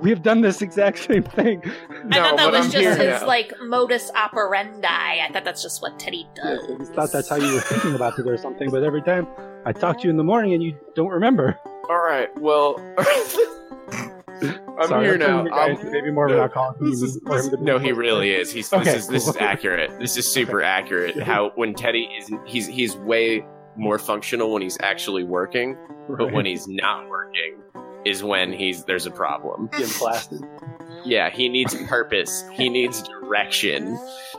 [0.00, 1.62] We have done this exact same thing.
[2.10, 3.26] I thought that was I'm just his now.
[3.26, 4.86] like modus operandi.
[4.88, 6.64] I thought that's just what Teddy does.
[6.70, 9.26] I just thought that's how you were thinking about it or something, but every time
[9.66, 11.58] I talk to you in the morning and you don't remember.
[11.88, 12.76] All right, well,
[14.78, 15.44] I'm Sorry, here I'm now.
[15.44, 18.50] guys, I'll- maybe more of an no, alcoholic This is, this- no, he really is.
[18.50, 19.98] He's Okay, this is this is accurate.
[19.98, 21.20] This is super accurate.
[21.22, 23.44] How when Teddy is he's he's way
[23.76, 25.76] more functional when he's actually working,
[26.08, 27.58] but when he's not working
[28.04, 29.68] is when he's there's a problem.
[29.72, 30.42] getting blasted.
[31.04, 32.44] Yeah, he needs purpose.
[32.52, 33.98] He needs direction.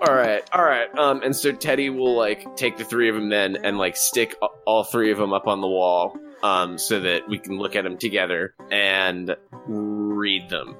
[0.00, 0.96] All right, all right.
[0.96, 4.36] Um, and so Teddy will like take the three of them then and like stick
[4.64, 7.82] all three of them up on the wall, um, so that we can look at
[7.82, 9.34] them together and
[9.66, 10.76] read them.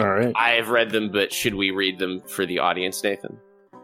[0.00, 0.32] All right.
[0.34, 3.38] I have read them, but should we read them for the audience, Nathan?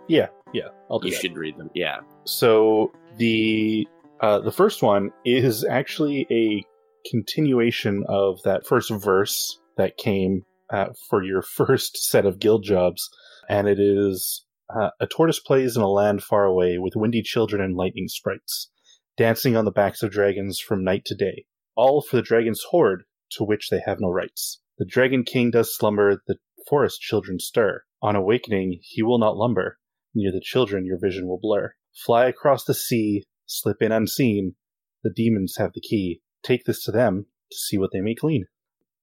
[0.08, 0.68] Yeah, yeah.
[0.90, 1.20] I'll do You that.
[1.20, 1.70] should read them.
[1.72, 1.98] Yeah.
[2.24, 3.86] So the
[4.24, 6.64] uh, the first one is actually a
[7.10, 13.10] continuation of that first verse that came uh, for your first set of guild jobs,
[13.50, 17.60] and it is uh, a tortoise plays in a land far away with windy children
[17.60, 18.70] and lightning sprites,
[19.18, 21.44] dancing on the backs of dragons from night to day,
[21.76, 24.62] all for the dragon's hoard to which they have no rights.
[24.78, 27.82] The dragon king does slumber, the forest children stir.
[28.00, 29.76] On awakening, he will not lumber.
[30.14, 31.74] Near the children, your vision will blur.
[32.06, 34.54] Fly across the sea, slip in unseen.
[35.02, 36.20] The demons have the key.
[36.42, 38.46] Take this to them to see what they may glean.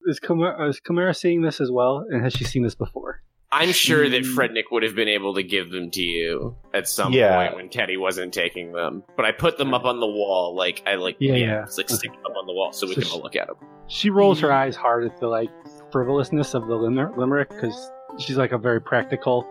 [0.07, 2.05] Is Chimera, is Chimera seeing this as well?
[2.09, 3.21] And has she seen this before?
[3.53, 4.23] I'm sure that.
[4.23, 7.35] Frednick would have been able to give them to you at some Yeah.
[7.47, 9.03] point when Teddy wasn't taking them.
[9.17, 11.63] But I put them up on the wall, like I like Yeah, yeah, yeah.
[11.63, 13.35] it's like stick them up on the wall so we So can sh- all look
[13.35, 13.57] at them.
[13.87, 15.49] She rolls her eyes hard at the like
[15.91, 19.45] frivolousness of the limerick limerick because she's like a very practical.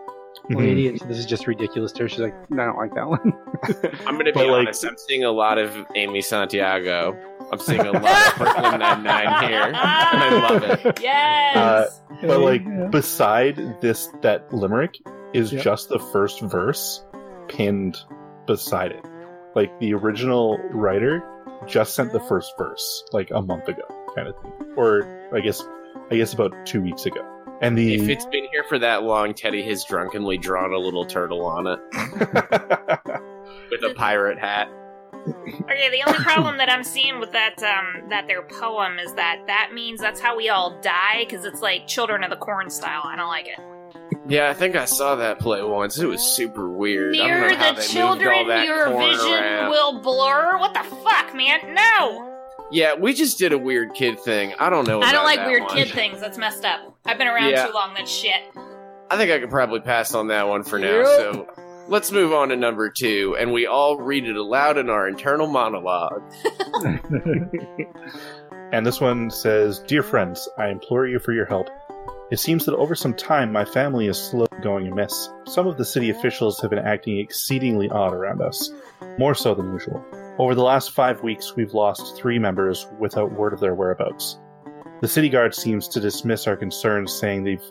[0.50, 0.58] Mm-hmm.
[0.58, 2.08] lady, and this is just ridiculous to her.
[2.08, 3.32] She's like, I don't like that one.
[4.06, 4.84] I'm gonna be But, like- honest.
[4.84, 7.16] I'm seeing a lot of Amy Santiago.
[7.52, 11.00] I'm seeing a lot of Brooklyn Nine Nine here, and I love it.
[11.02, 11.56] Yes.
[11.56, 12.86] Uh, but like Yeah.
[12.88, 14.98] beside this, that limerick
[15.32, 15.62] is Yep.
[15.62, 17.04] just the first verse
[17.48, 17.98] pinned
[18.46, 19.04] beside it.
[19.54, 21.22] Like the original writer
[21.66, 23.82] just sent the first verse like a month ago,
[24.16, 25.62] kind of thing, or I guess
[26.10, 27.24] I guess about two weeks ago.
[27.60, 31.04] And the If it's been here for that long, Teddy has drunkenly drawn a little
[31.04, 31.78] turtle on it
[33.70, 34.68] with a pirate hat.
[35.26, 39.42] Okay, the only problem that I'm seeing with that um that their poem is that
[39.46, 43.02] that means that's how we all die because it's like Children of the Corn style.
[43.04, 43.58] I don't like it.
[44.26, 45.98] Yeah, I think I saw that play once.
[45.98, 47.14] It was super weird.
[47.16, 49.70] I don't Near know how the they moved children, all that your vision around.
[49.70, 50.58] will blur.
[50.58, 51.74] What the fuck, man?
[51.74, 54.54] No, Yeah, we just did a weird kid thing.
[54.58, 55.02] I don't know.
[55.02, 55.76] I don't like that weird one.
[55.76, 56.20] kid things.
[56.20, 56.89] That's messed up.
[57.04, 57.66] I've been around Yeah.
[57.66, 57.94] too long.
[57.94, 58.40] That's shit.
[59.10, 60.98] I think I could probably pass on that one for now.
[60.98, 61.06] Yep.
[61.06, 61.48] So
[61.88, 65.48] let's move on to number two, and we all read it aloud in our internal
[65.48, 66.22] monologue.
[68.72, 71.68] and this one says, "Dear friends, I implore you for your help.
[72.30, 75.28] It seems that over some time my family is slowly going amiss.
[75.46, 78.70] Some of the city officials have been acting exceedingly odd around us,
[79.18, 80.04] more so than usual.
[80.38, 84.38] Over the last five weeks, we've lost three members without word of their whereabouts.
[85.00, 87.62] The city guard seems to dismiss our concerns, saying they've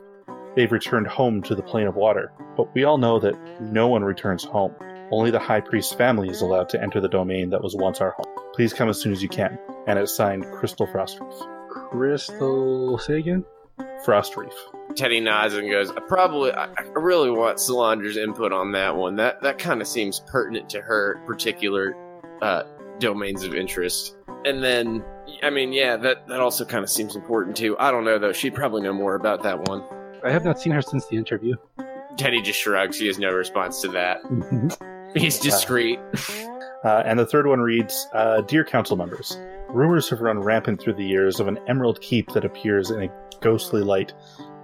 [0.55, 2.31] they've returned home to the plane of water.
[2.57, 4.73] But we all know that no one returns home.
[5.11, 8.11] Only the high priest's family is allowed to enter the domain that was once our
[8.11, 8.25] home.
[8.53, 9.59] Please come as soon as you can.
[9.85, 11.69] And it's signed Crystal Frostreef.
[11.69, 13.45] Crystal, say again.
[14.03, 14.53] Frostreef.
[14.95, 19.17] Teddy nods and goes, "I probably, I, I really want Solandra's input on that one.
[19.17, 21.95] That that kind of seems pertinent to her particular
[22.41, 22.63] uh,
[22.97, 24.15] domains of interest."
[24.45, 25.03] And then,
[25.43, 27.75] I mean, yeah, that that also kind of seems important too.
[27.79, 29.83] I don't know though; she'd probably know more about that one.
[30.23, 31.55] I have not seen her since the interview.
[32.17, 32.99] Teddy just shrugs.
[32.99, 34.19] He has no response to that.
[35.15, 35.99] He's discreet.
[36.81, 39.37] Uh, and the third one reads uh, Dear Council members,
[39.67, 43.09] rumors have run rampant through the years of an emerald keep that appears in a
[43.41, 44.13] ghostly light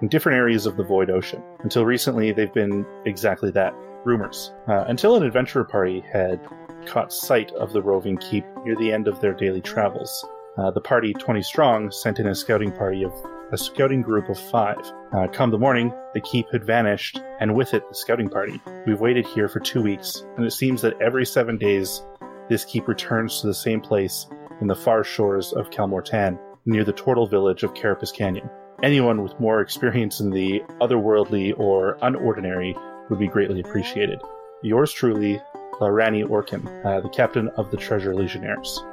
[0.01, 1.43] in different areas of the Void Ocean.
[1.60, 3.73] Until recently, they've been exactly that
[4.06, 4.54] rumors.
[4.67, 6.39] Uh, until an adventurer party had
[6.86, 10.25] caught sight of the roving keep near the end of their daily travels.
[10.58, 13.13] Uh, the party, 20 strong, sent in a scouting party of
[13.52, 14.80] a scouting group of five.
[15.13, 18.60] Uh, come the morning, the keep had vanished, and with it the scouting party.
[18.88, 22.02] We've waited here for two weeks, and it seems that every seven days
[22.50, 24.28] this keep returns to the same place
[24.62, 28.50] in the far shores of Calmortan, near the turtle village of Carapace Canyon.
[28.82, 32.76] Anyone with more experience in the otherworldly or unordinary
[33.10, 34.20] would be greatly appreciated.
[34.63, 35.39] Yours truly,
[35.80, 38.84] Larani Orkin, uh, the captain of the Treasure Legionnaires.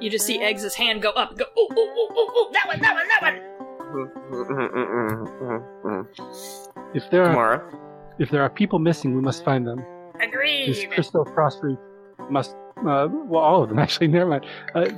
[0.00, 2.80] You just see Eggs' hand go up, go, ooh, ooh, ooh, ooh, ooh, that one,
[2.80, 3.40] that one, that one.
[6.94, 7.62] If there are Kamara.
[8.18, 9.84] if there are people missing, we must find them.
[10.18, 10.90] This Agreed.
[10.90, 11.78] Crystal Frostreef
[12.30, 12.56] must.
[12.78, 14.08] Uh, well, all of them actually.
[14.08, 14.46] Never mind.
[14.74, 14.88] Uh,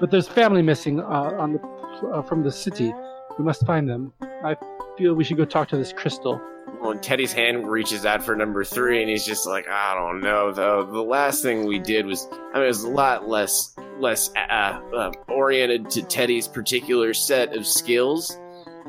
[0.00, 1.60] but there's family missing uh, on the
[2.08, 2.92] uh, from the city.
[3.38, 4.12] We must find them.
[4.44, 4.56] I
[4.98, 6.40] feel we should go talk to this Crystal.
[6.82, 10.50] Well, Teddy's hand reaches out for number three, and he's just like, I don't know,
[10.52, 10.84] though.
[10.84, 14.80] The last thing we did was, I mean, it was a lot less, less uh,
[14.94, 18.36] uh, oriented to Teddy's particular set of skills,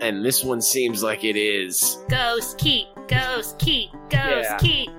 [0.02, 2.00] and this one seems like it is.
[2.10, 4.58] Ghost keep, ghost keep, ghost Yeah.
[4.58, 4.90] keep.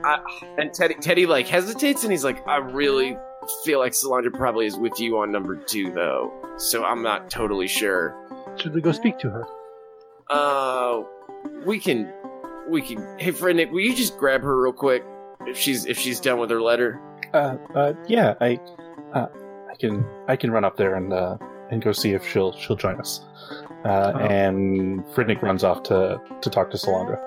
[0.57, 3.17] And Teddy, Teddy, like hesitates, and he's like, I really
[3.65, 6.33] feel like Solandra probably is with you on number two, though.
[6.59, 8.15] So I'm not totally sure.
[8.57, 9.47] Should we go speak to her?
[10.31, 11.03] Uh,
[11.67, 12.13] we can,
[12.69, 12.99] we can.
[13.19, 15.05] Hey, Frednick, will you just grab her real quick
[15.47, 17.01] if she's if she's done with her letter?
[17.33, 18.61] Uh, uh, yeah, I,
[19.13, 19.27] uh,
[19.71, 21.37] I can, I can run up there and uh,
[21.71, 23.21] and go see if she'll she'll join us.
[23.85, 24.19] Uh, Oh.
[24.19, 27.21] And Fridnik runs off to to talk to Solandra.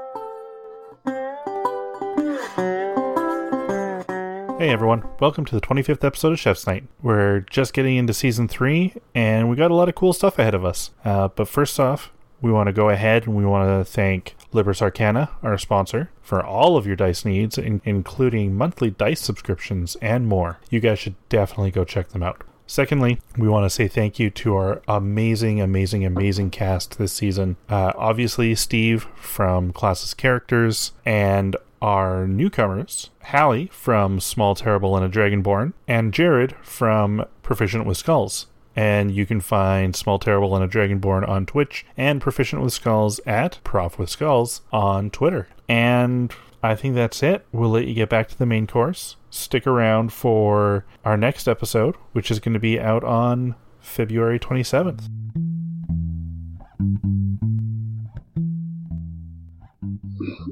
[4.60, 6.86] Hey everyone, welcome to the 25th episode of Chef's Night.
[7.04, 10.56] We're just getting into season 3, and we got a lot of cool stuff ahead
[10.56, 10.90] of us.
[11.06, 14.82] Uh, but first off, we want to go ahead and we want to thank Libris
[14.82, 20.28] Arcana, our sponsor, for all of your dice needs, in- including monthly dice subscriptions and
[20.28, 20.60] more.
[20.70, 22.44] You guys should definitely go check them out.
[22.70, 27.56] Secondly, we want to say thank you to our amazing, amazing, amazing cast this season.
[27.70, 35.10] Uh, obviously, Steve from Classes Characters and our newcomers, Hallie from Small Terrible and a
[35.10, 38.48] Dragonborn, and Jared from Proficient with Skulls.
[38.78, 43.20] And you can find Small Terrible and a Dragonborn on Twitch and Proficient with Skulls
[43.26, 45.48] at Prof with Skulls on Twitter.
[45.68, 47.46] And I think that's it.
[47.52, 49.16] We'll let you get back to the main course.
[49.32, 55.10] Stick around for our next episode, which is going to be out on February 27th.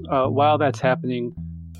[0.09, 1.33] uh, while that's happening,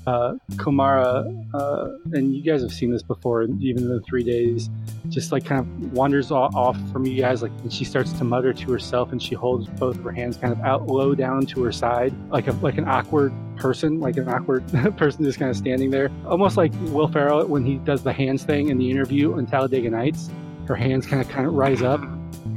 [0.06, 4.70] uh, Kamara, uh, and you guys have seen this before, even in the three days,
[5.08, 8.52] just like kind of wanders off from you guys, like, and she starts to mutter
[8.52, 11.62] to herself, and she holds both of her hands kind of out low down to
[11.64, 14.66] her side, like a like an awkward person, like an awkward
[14.96, 18.44] person just kind of standing there, almost like Will Ferrell when he does the hands
[18.44, 20.30] thing in the interview in Talladega Nights.
[20.68, 22.00] Her hands kind of kind of rise up,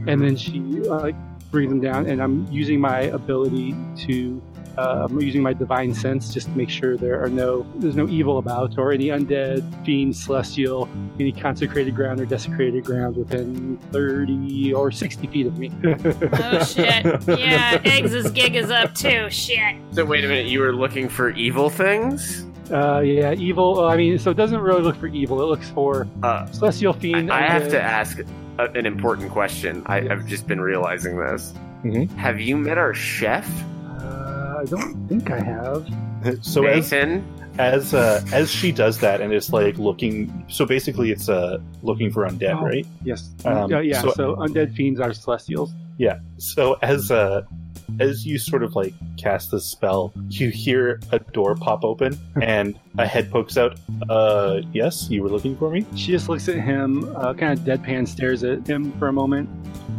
[0.08, 1.16] and then she uh, like
[1.50, 4.42] brings them down, and I'm using my ability to
[4.78, 8.08] uh, I'm using my divine sense just to make sure there are no there's no
[8.08, 10.88] evil about or any undead, fiend, celestial,
[11.20, 15.72] any consecrated ground or desecrated ground within 30 or 60 feet of me.
[16.42, 17.06] Oh shit.
[17.28, 19.30] Yeah, Eggs' gig is up too.
[19.30, 19.76] Shit.
[19.92, 22.46] So wait a minute, you were looking for evil things?
[22.72, 23.86] uh, yeah, evil.
[23.86, 25.42] I mean, so it doesn't really look for evil.
[25.42, 27.32] It looks for Uh, celestial fiend.
[27.32, 28.20] I have to ask
[28.60, 29.82] a, an important question.
[29.88, 31.54] I, I've just been realizing this.
[31.84, 32.10] Mhm.
[32.16, 33.50] Have you met our chef,
[34.60, 35.88] I don't think I have.
[36.42, 37.24] So as Nathan?
[37.60, 40.46] as uh, as she does that, and it's like looking.
[40.50, 42.66] So basically, it's uh looking for undead, Oh.
[42.66, 42.86] right?
[43.06, 43.30] Yes.
[43.46, 44.02] Um, Uh, yeah.
[44.02, 45.74] so- So, undead fiends are celestials.
[45.98, 46.20] Yeah.
[46.38, 47.44] So as uh
[48.00, 52.78] as you sort of like cast the spell, you hear a door pop open and
[52.98, 53.80] a head pokes out.
[54.10, 55.86] Uh yes, you were looking for me?
[55.96, 59.48] She just looks at him, uh, kind of deadpan stares at him for a moment.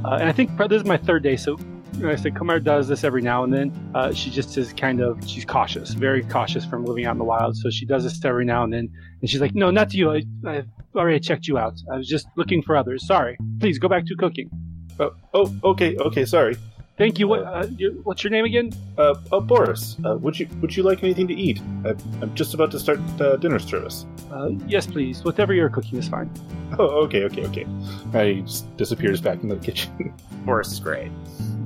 [0.04, 2.62] Uh, and I think this is my third day, so you know, I said Kamara
[2.62, 3.92] does this every now and then.
[3.94, 7.24] Uh, she just is kind of, she's cautious, very cautious from living out in the
[7.24, 7.56] wild.
[7.56, 8.88] So she does this every now and then.
[9.20, 10.10] And she's like, no, not to you.
[10.10, 11.74] I, I've already checked you out.
[11.92, 13.06] I was just looking for others.
[13.06, 13.36] Sorry.
[13.60, 14.50] Please go back to cooking.
[14.98, 16.56] Oh, oh okay, okay, sorry.
[17.00, 17.28] Thank you.
[17.28, 18.74] What, uh, your, what's your name again?
[18.98, 21.58] Uh, uh Boris, uh, would you would you like anything to eat?
[21.86, 24.04] I, I'm just about to start uh, dinner service.
[24.30, 25.24] Uh, yes, please.
[25.24, 26.30] Whatever you're cooking is fine.
[26.78, 27.66] Oh, okay, okay, okay.
[28.12, 30.12] Uh, he just disappears back into the kitchen.
[30.44, 31.10] Boris is great.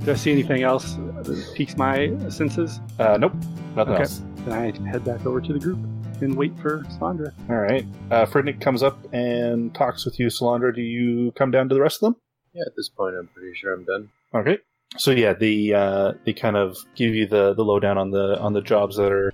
[0.04, 2.78] Do I see anything else that piques my senses?
[3.00, 3.34] Uh, nope,
[3.74, 4.02] nothing Okay.
[4.02, 4.22] else.
[4.46, 5.80] Then I head back over to the group
[6.20, 7.32] and wait for Sandra.
[7.50, 7.84] All right.
[8.12, 10.72] Uh, Frednick comes up and talks with you, Solandra.
[10.72, 12.16] Do you come down to the rest of them?
[12.52, 14.10] Yeah, at this point, I'm pretty sure I'm done.
[14.32, 14.58] Okay.
[14.96, 18.52] So yeah, the uh, they kind of give you the the lowdown on the on
[18.52, 19.32] the jobs that are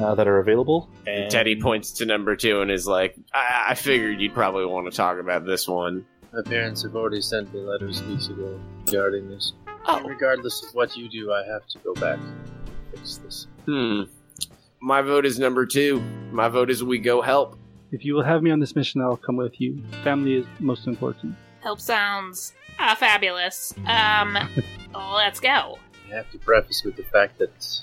[0.00, 0.88] uh, that are available.
[1.06, 4.90] And Teddy points to number two and is like, I, I figured you'd probably want
[4.90, 6.06] to talk about this one.
[6.32, 9.52] My parents have already sent me letters weeks ago regarding this.
[9.86, 10.02] Oh.
[10.02, 12.50] Regardless of what you do, I have to go back and
[12.90, 13.46] fix this.
[13.66, 14.02] Hmm.
[14.80, 16.00] My vote is number two.
[16.32, 17.56] My vote is we go help.
[17.92, 19.82] If you will have me on this mission, I'll come with you.
[20.02, 21.36] Family is most important.
[21.64, 23.72] Help sounds uh, fabulous.
[23.86, 24.36] Um,
[24.94, 25.78] let's go.
[26.12, 27.82] I have to preface with the fact that it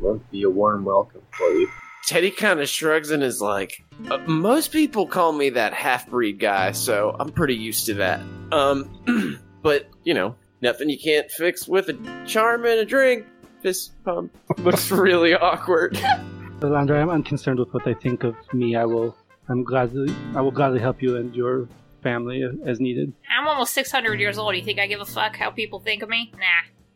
[0.00, 1.70] won't be a warm welcome for you.
[2.08, 6.40] Teddy kind of shrugs and is like, uh, most people call me that half breed
[6.40, 8.20] guy, so I'm pretty used to that.
[8.50, 13.26] Um, but, you know, nothing you can't fix with a charm and a drink.
[13.62, 15.94] Fist pump looks really awkward.
[16.58, 18.74] Landra, I'm unconcerned with what they think of me.
[18.74, 19.16] I will.
[19.48, 20.12] I'm gladly.
[20.34, 21.68] I will gladly help you and your
[22.04, 23.12] family as needed.
[23.36, 24.54] I'm almost 600 years old.
[24.54, 26.30] You think I give a fuck how people think of me?
[26.34, 26.44] Nah,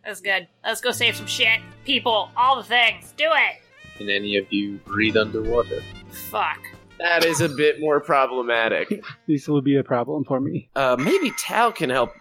[0.04, 0.46] that's good.
[0.64, 1.58] Let's go save some shit.
[1.84, 3.12] People, all the things.
[3.16, 3.62] Do it.
[3.96, 5.82] Can any of you breathe underwater?
[6.30, 6.60] Fuck.
[7.00, 9.02] That is a bit more problematic.
[9.26, 10.68] This will be a problem for me.
[10.76, 12.12] Uh, maybe Tal can help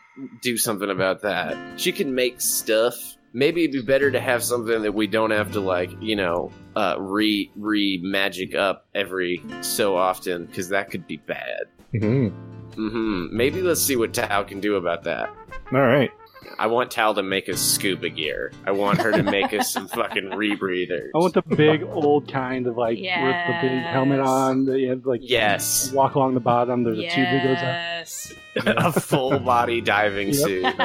[0.42, 1.80] do something about that.
[1.80, 2.96] She can make stuff.
[3.34, 6.52] Maybe it'd be better to have something that we don't have to like, you know,
[6.76, 11.66] uh, re re magic up every so often because that could be bad.
[11.94, 12.34] Mhm.
[12.78, 15.30] Hmm Maybe let's see what Tal can do about that.
[15.72, 16.12] All right.
[16.60, 18.52] I want Tal to make us scuba gear.
[18.66, 21.10] I want her to make us some fucking rebreathers.
[21.14, 24.66] I want the big old kind of like with the big helmet on.
[24.66, 26.84] That you have like yes, walk along the bottom.
[26.84, 28.76] There's a tube that goes up.
[28.78, 28.96] yes.
[28.96, 30.66] a full body diving suit.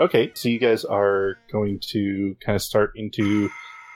[0.00, 3.50] Okay, so you guys are going to kind of start into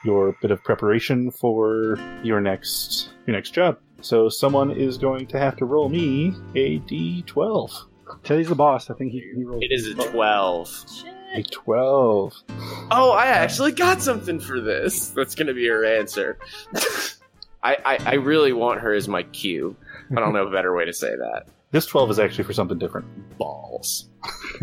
[0.04, 3.78] your bit of preparation for your next your next job.
[4.02, 7.70] So someone is going to have to roll me a d12.
[8.24, 8.90] Teddy's the boss.
[8.90, 9.62] I think he, he rolls.
[9.62, 10.68] It is a twelve.
[11.34, 12.34] A 12.
[12.90, 15.08] Oh, I actually got something for this.
[15.10, 16.36] That's gonna be her answer.
[17.62, 19.74] I, I I really want her as my cue.
[20.14, 21.44] I don't know a better way to say that.
[21.70, 23.06] This 12 is actually for something different.
[23.38, 24.10] Balls.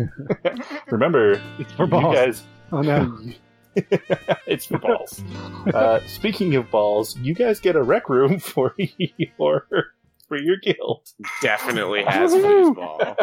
[0.90, 2.14] Remember, It's for you balls.
[2.14, 3.18] guys Oh no.
[4.46, 5.22] it's for balls.
[5.72, 9.64] Uh, speaking of balls, you guys get a rec room for your
[10.28, 11.08] for your guild.
[11.42, 13.16] Definitely has foosball.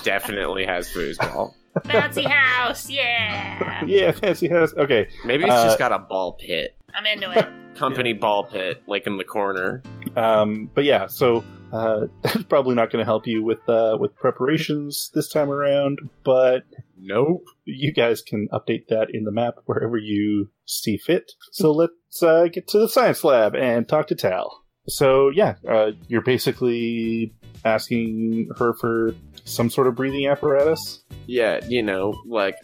[0.04, 1.54] Definitely has foosball.
[1.80, 3.84] Bouncy house, yeah.
[3.84, 4.72] Yeah, fancy house.
[4.76, 6.74] Okay, Maybe it's Uh, just got a ball pit.
[6.94, 7.46] I'm into it.
[7.76, 9.82] Company ball pit, like in the corner.
[10.16, 14.14] um, but yeah, so uh, that's probably not going to help you with uh, with
[14.16, 15.98] preparations this time around.
[16.24, 16.64] But
[16.98, 17.44] Nope.
[17.64, 21.32] you guys can update that in the map wherever you see fit.
[21.52, 24.62] So let's uh, get to the science lab and talk to Tal.
[24.88, 29.14] So yeah, uh, you're basically asking her for
[29.44, 31.02] some sort of breathing apparatus.
[31.26, 32.56] Yeah, you know, like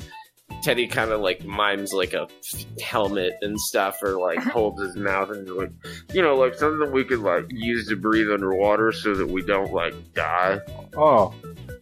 [0.62, 2.28] Teddy kind of like mimes like a
[2.82, 5.72] helmet and stuff, or like holds his mouth and like,
[6.12, 9.72] you know, like something we could like use to breathe underwater so that we don't
[9.72, 10.60] like die.
[10.96, 11.34] Oh,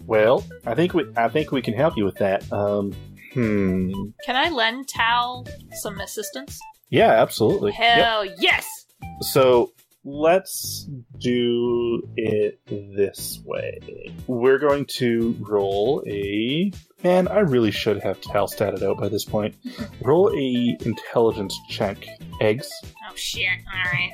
[0.06, 2.50] well, I think we I think we can help you with that.
[2.52, 2.92] Um,
[3.32, 3.92] hmm.
[4.24, 6.58] Can I lend Tal some assistance?
[6.90, 7.70] Yeah, absolutely.
[7.72, 8.04] Yep.
[8.04, 8.86] Hell yes!
[9.20, 9.72] So
[10.04, 10.88] let's
[11.18, 13.78] do it this way.
[14.26, 16.72] We're going to roll a.
[17.02, 19.56] Man, I really should have Tal statted out by this point.
[20.02, 22.04] roll a intelligence check.
[22.40, 22.68] Eggs.
[23.10, 24.10] Oh shit, alright.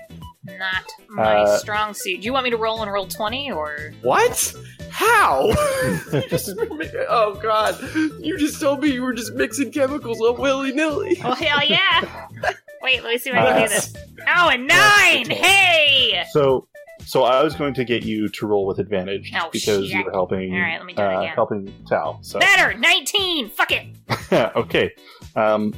[0.58, 2.20] Not my Uh, strong suit.
[2.20, 3.92] Do you want me to roll and roll 20 or.
[4.02, 4.54] What?
[4.96, 5.52] How?
[6.30, 6.54] Just-
[7.10, 7.78] oh god!
[8.18, 11.20] You just told me you were just mixing chemicals all willy nilly.
[11.22, 12.28] Oh hell yeah!
[12.82, 13.94] Wait, let me see if I can do this.
[14.26, 15.28] Oh, a nine!
[15.28, 16.24] Hey!
[16.30, 16.66] So,
[17.04, 20.12] so I was going to get you to roll with advantage Oh, because you were
[20.12, 20.54] helping.
[20.54, 21.34] All right, let me do it uh, again.
[21.34, 22.18] Helping Tal.
[22.22, 22.72] So Better!
[22.72, 23.50] 19!
[23.50, 24.56] Fuck it!
[24.56, 24.92] okay.
[25.34, 25.74] Um,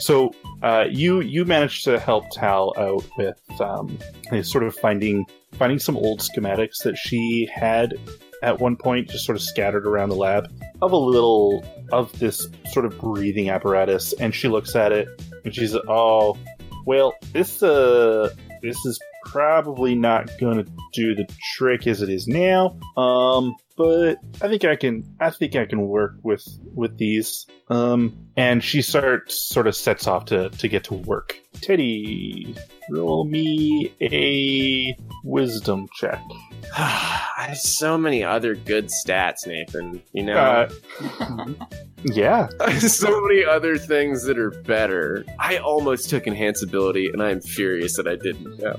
[0.00, 3.96] so uh, you you managed to help Tal out with um,
[4.42, 7.94] sort of finding finding some old schematics that she had
[8.42, 10.50] at one point, just sort of scattered around the lab
[10.82, 14.12] of a little of this sort of breathing apparatus.
[14.14, 15.08] And she looks at it
[15.44, 16.36] and she's oh,
[16.84, 18.30] well, this uh
[18.62, 21.26] this is probably not to do the
[21.56, 22.78] trick as it is now.
[22.96, 25.04] Um, but I think I can.
[25.20, 27.46] I think I can work with with these.
[27.68, 31.38] Um, and she starts sort of sets off to to get to work.
[31.62, 32.54] Teddy,
[32.90, 36.20] roll me a wisdom check.
[36.76, 40.02] I have so many other good stats, Nathan.
[40.12, 41.46] You know, Uh,
[42.04, 45.24] yeah, so many other things that are better.
[45.38, 48.58] I almost took enhance ability, and I am furious that I didn't.
[48.58, 48.76] know.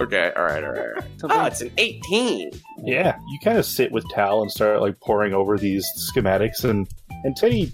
[0.00, 1.04] Okay, all right, all right, all right.
[1.24, 2.50] Oh, it's an eighteen.
[2.84, 3.16] yeah.
[3.28, 6.88] You kind of sit with Tal and start like poring over these schematics, and
[7.24, 7.72] and Teddy,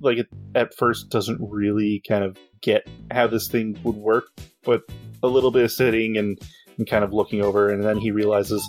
[0.00, 4.26] like at, at first, doesn't really kind of get how this thing would work,
[4.64, 4.82] but
[5.22, 6.38] a little bit of sitting and
[6.78, 8.66] and kind of looking over, and then he realizes,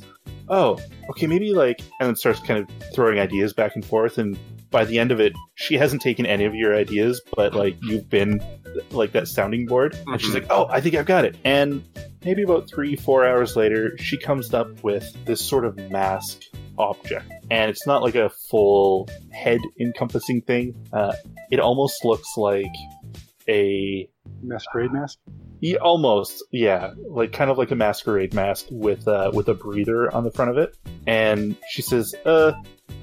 [0.49, 0.77] oh,
[1.11, 4.37] okay, maybe like, and then starts kind of throwing ideas back and forth, and
[4.69, 8.09] by the end of it, she hasn't taken any of your ideas, but like you've
[8.09, 8.41] been
[8.91, 10.33] like that sounding board, and she's Mhm.
[10.33, 11.81] like, oh, I think I've got it, and
[12.25, 16.41] maybe about three, four hours later, she comes up with this sort of mask
[16.77, 20.75] object, and it's not like a full head encompassing thing.
[20.93, 21.13] Uh,
[21.51, 22.73] it almost looks like
[23.47, 24.07] a
[24.43, 25.19] Masquerade mask.
[25.59, 30.13] yeah, almost, yeah, like kind of like a masquerade mask with uh, with a breather
[30.13, 30.75] on the front of it.
[31.07, 32.53] And she says, "Uh,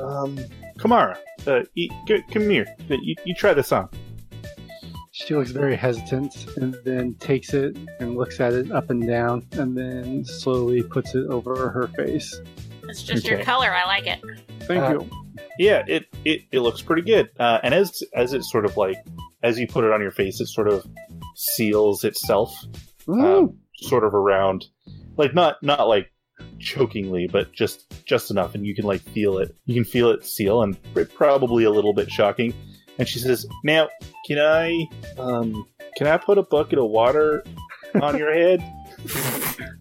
[0.00, 0.38] um,
[0.78, 1.16] Kamara,
[1.46, 1.90] uh, you,
[2.30, 2.66] come here.
[2.88, 3.88] You, you try this on."
[5.12, 9.44] She looks very hesitant and then takes it and looks at it up and down
[9.52, 12.40] and then slowly puts it over her face.
[12.88, 13.72] It's just your color.
[13.74, 14.20] I like it.
[14.62, 15.10] Thank Uh, you.
[15.58, 17.30] Yeah, it, it it looks pretty good.
[17.38, 18.96] Uh, and as as it sort of like
[19.42, 20.84] as you put it on your face, it sort of
[21.34, 22.52] seals itself,
[23.08, 24.66] um, sort of around,
[25.16, 26.10] like not not like
[26.58, 29.54] chokingly, but just just enough, and you can like feel it.
[29.66, 30.76] You can feel it seal, and
[31.14, 32.52] probably a little bit shocking.
[32.98, 33.88] And she says, "Now,
[34.26, 34.86] can I
[35.18, 35.66] um
[35.96, 37.44] can I put a bucket of water
[38.00, 38.60] on your head?"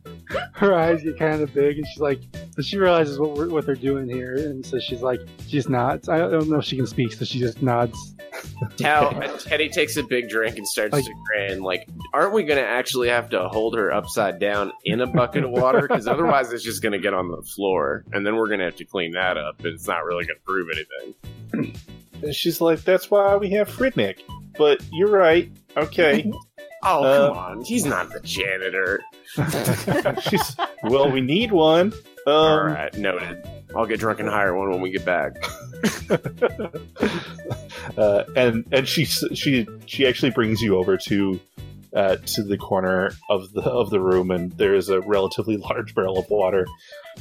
[0.53, 2.19] her eyes get kind of big and she's like,
[2.61, 6.09] she realizes what we're, what they're doing here, and so she's like, she just nods.
[6.09, 8.15] I don't know if she can speak, so she just nods.
[8.77, 11.61] Tal, Teddy takes a big drink and starts Like- to grin.
[11.61, 15.43] Like, aren't we going to actually have to hold her upside down in a bucket
[15.43, 15.81] of water?
[15.81, 18.65] Because otherwise, it's just going to get on the floor, and then we're going to
[18.65, 19.57] have to clean that up.
[19.59, 21.75] And it's not really going to prove anything.
[22.23, 24.19] And she's like, "That's why we have Frednick."
[24.57, 25.51] But you're right.
[25.77, 26.31] Okay.
[26.83, 27.61] Oh, Uh, come on.
[27.63, 29.01] He's not the janitor.
[30.29, 31.93] she's well, we need one.
[32.25, 33.43] Um, All right, noted.
[33.75, 35.35] I'll get drunk and hire one when we get back.
[37.97, 41.39] uh, and and she she she actually brings you over to
[41.95, 45.93] uh, to the corner of the of the room, and there is a relatively large
[45.95, 46.65] barrel of water,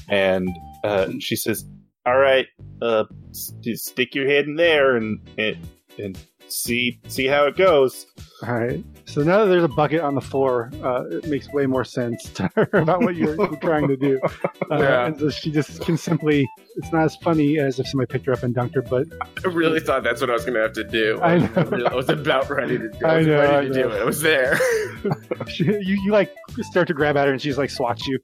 [0.08, 0.48] and
[0.84, 1.64] uh, she says,
[2.04, 2.46] "All right,
[2.82, 5.56] uh, s- just stick your head in there and and,
[5.98, 6.18] and
[6.48, 8.06] see see how it goes."
[8.46, 8.84] All right.
[9.06, 12.24] So now that there's a bucket on the floor, uh, it makes way more sense
[12.34, 14.20] to her about what you're, you're trying to do.
[14.70, 15.06] Uh, Yeah.
[15.06, 16.44] And so she just can simply,
[16.76, 19.06] it's not as funny as if somebody picked her up and dunked her, but
[19.44, 21.20] I really thought that's what I was going to have to do.
[21.22, 21.86] I know.
[21.88, 23.88] I was about ready to do, I I was know, ready I to know.
[23.90, 24.00] do it.
[24.00, 24.58] I was there.
[25.48, 28.18] she, you, you like start to grab at her and she's like swats you,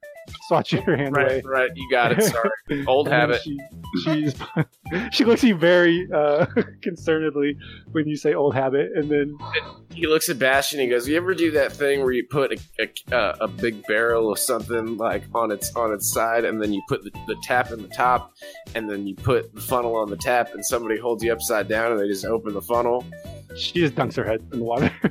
[0.48, 1.36] swats your hand away.
[1.36, 1.70] right, right.
[1.74, 2.22] You got it.
[2.22, 2.84] Sorry.
[2.86, 3.42] Old habit.
[3.42, 3.58] She,
[4.04, 4.34] she's,
[5.12, 6.46] she looks at you very uh,
[6.82, 7.56] concernedly
[7.92, 9.36] when you say old habit, and then
[9.92, 10.80] He looks at Bastion.
[10.80, 13.84] He goes, "You ever do that thing where you put a, a, uh, a big
[13.86, 17.36] barrel of something like on its on its side, and then you put the, the
[17.42, 18.32] tap in the top,
[18.74, 21.92] and then you put the funnel on the tap, and somebody holds you upside down,
[21.92, 23.04] and they just open the funnel.
[23.56, 24.90] She just dunks her head in the water.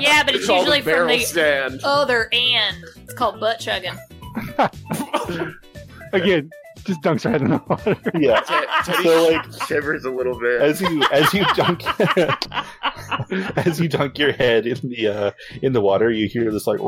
[0.00, 1.80] Yeah, but it's called usually a from barrel the stand.
[1.84, 2.84] other end.
[2.96, 3.92] It's called butt chugging.
[6.12, 6.50] Again,
[6.84, 7.96] just dunks her head in the water.
[8.18, 8.40] Yeah.
[8.84, 10.60] Teddy So like shivers a little bit.
[10.60, 11.84] as you as you dunk
[13.56, 15.30] as you dunk your head in the uh,
[15.62, 16.80] in the water, you hear this like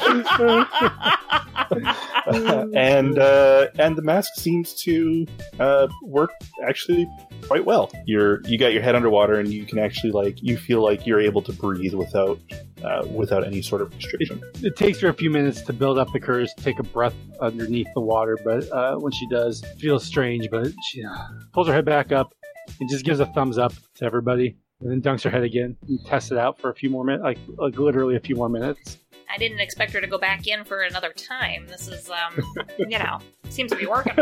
[2.74, 5.26] and uh, and the mask seems to
[5.58, 6.30] uh, work
[6.66, 7.08] actually
[7.46, 7.90] quite well.
[8.06, 11.20] You're you got your head underwater and you can actually like you feel like you're
[11.20, 12.38] able to breathe without
[12.84, 14.42] uh, without any sort of restriction.
[14.62, 17.14] it takes her a few minutes to build up the courage to take a breath
[17.40, 20.48] underneath the water, but uh, when she does, it feels strange.
[20.50, 21.16] But she uh,
[21.52, 22.34] pulls her head back up
[22.80, 26.04] and just gives a thumbs up to everybody, and then dunks her head again and
[26.06, 28.98] tests it out for a few more minutes, like like literally a few more minutes.
[29.32, 31.66] I didn't expect her to go back in for another time.
[31.66, 32.42] This is, um,
[32.78, 33.18] you know,
[33.48, 34.14] seems to be working.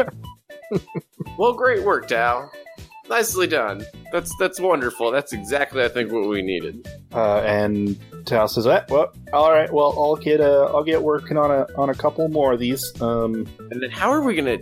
[1.39, 2.51] Well, great work, Tal.
[3.09, 3.85] Nicely done.
[4.13, 5.11] That's that's wonderful.
[5.13, 6.87] That's exactly I think what we needed.
[7.15, 9.73] Uh, and Tal says, eh, "Well, all right.
[9.73, 12.85] Well, I'll get uh, I'll get working on a on a couple more of these.
[13.01, 14.59] Um, And then how are we gonna?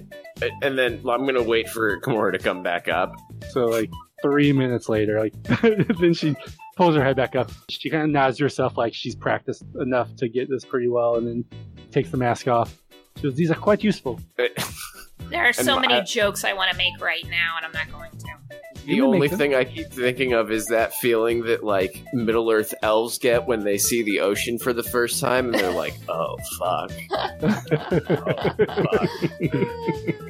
[0.63, 3.13] And then I'm gonna wait for Kamara to come back up.
[3.51, 3.91] So like
[4.23, 5.33] three minutes later, like
[5.99, 6.37] then she
[6.77, 7.51] pulls her head back up.
[7.69, 11.17] She kind of nods to herself like she's practiced enough to get this pretty well,
[11.17, 11.45] and then
[11.91, 12.81] takes the mask off.
[13.17, 16.71] She goes, "These are quite useful." There are so And many I- jokes I want
[16.71, 18.27] to make right now, and I'm not going to.
[18.87, 23.19] The only thing I keep thinking of is that feeling that like Middle Earth elves
[23.19, 26.93] get when they see the ocean for the first time, and they're like, "Oh fuck."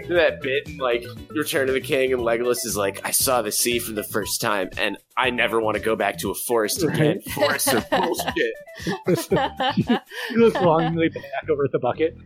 [0.09, 3.53] that bit in like Return of the King, and Legolas is like, "I saw the
[3.53, 6.83] sea for the first time, and I never want to go back to a forest
[6.83, 7.21] again.
[7.35, 8.53] Forests are bullshit."
[10.29, 12.17] She looks longingly back over at the bucket.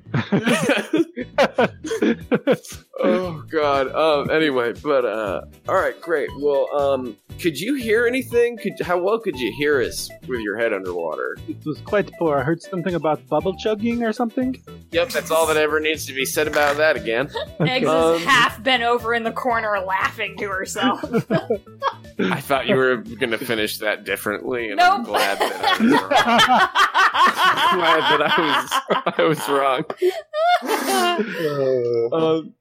[3.02, 8.56] oh god um anyway but uh all right great well um could you hear anything
[8.58, 12.38] could how well could you hear us with your head underwater it was quite poor.
[12.38, 14.60] I heard something about bubble chugging or something.
[14.90, 17.30] yep that's all that ever needs to be said about that again
[17.60, 21.02] Eggs Um, is half bent over in the corner laughing to herself.
[22.18, 26.68] i thought you were gonna finish that differently and i'm glad that i was wrong.
[27.80, 28.70] Glad that i was
[29.18, 29.84] i was wrong.
[32.12, 32.54] Um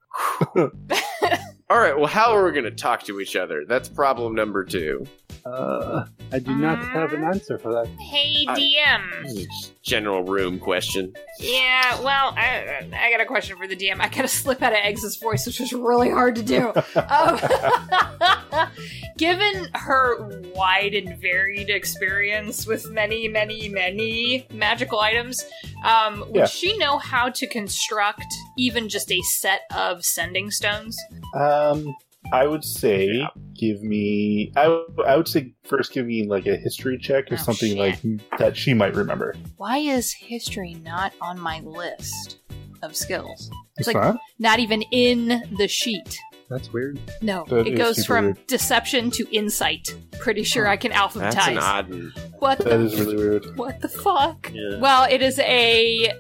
[1.70, 3.64] all right well how are we gonna talk to each other?
[3.68, 5.06] That's problem number two
[5.52, 7.88] Uh, I do not have an answer for that.
[8.00, 9.24] hey, DM.
[9.34, 14.00] This general room question Yeah, well, I, I got a question for the DM.
[14.00, 16.74] I gotta slip out of Eggs's voice, which was really hard to do.
[17.10, 17.40] Um,
[19.18, 25.44] given her wide and varied experience with many, many, many magical items,
[25.84, 26.46] um, would Yeah.
[26.46, 28.26] she know how to construct
[28.58, 30.98] even just a set of sending stones?
[31.36, 31.96] um,
[32.32, 34.52] I would say give me.
[34.56, 37.70] I, w- I would say first give me like a history check or Oh, something
[37.76, 37.78] shit.
[37.78, 39.36] like that she might remember.
[39.58, 42.40] Why is history not on my list
[42.84, 43.50] of skills?
[43.78, 44.18] It's like- not.
[44.38, 46.18] Not even in the sheet.
[46.50, 47.00] That's weird.
[47.22, 48.48] No, That it is goes from weird.
[48.48, 49.88] deception to insight.
[50.20, 51.34] Pretty sure I can alphabetize.
[51.34, 51.62] That's an alphabetize.
[51.62, 51.90] odd.
[51.90, 52.14] one.
[52.40, 53.56] What That the is really weird.
[53.58, 54.52] what the fuck?
[54.54, 54.80] Yeah.
[54.80, 56.12] Well, it is a.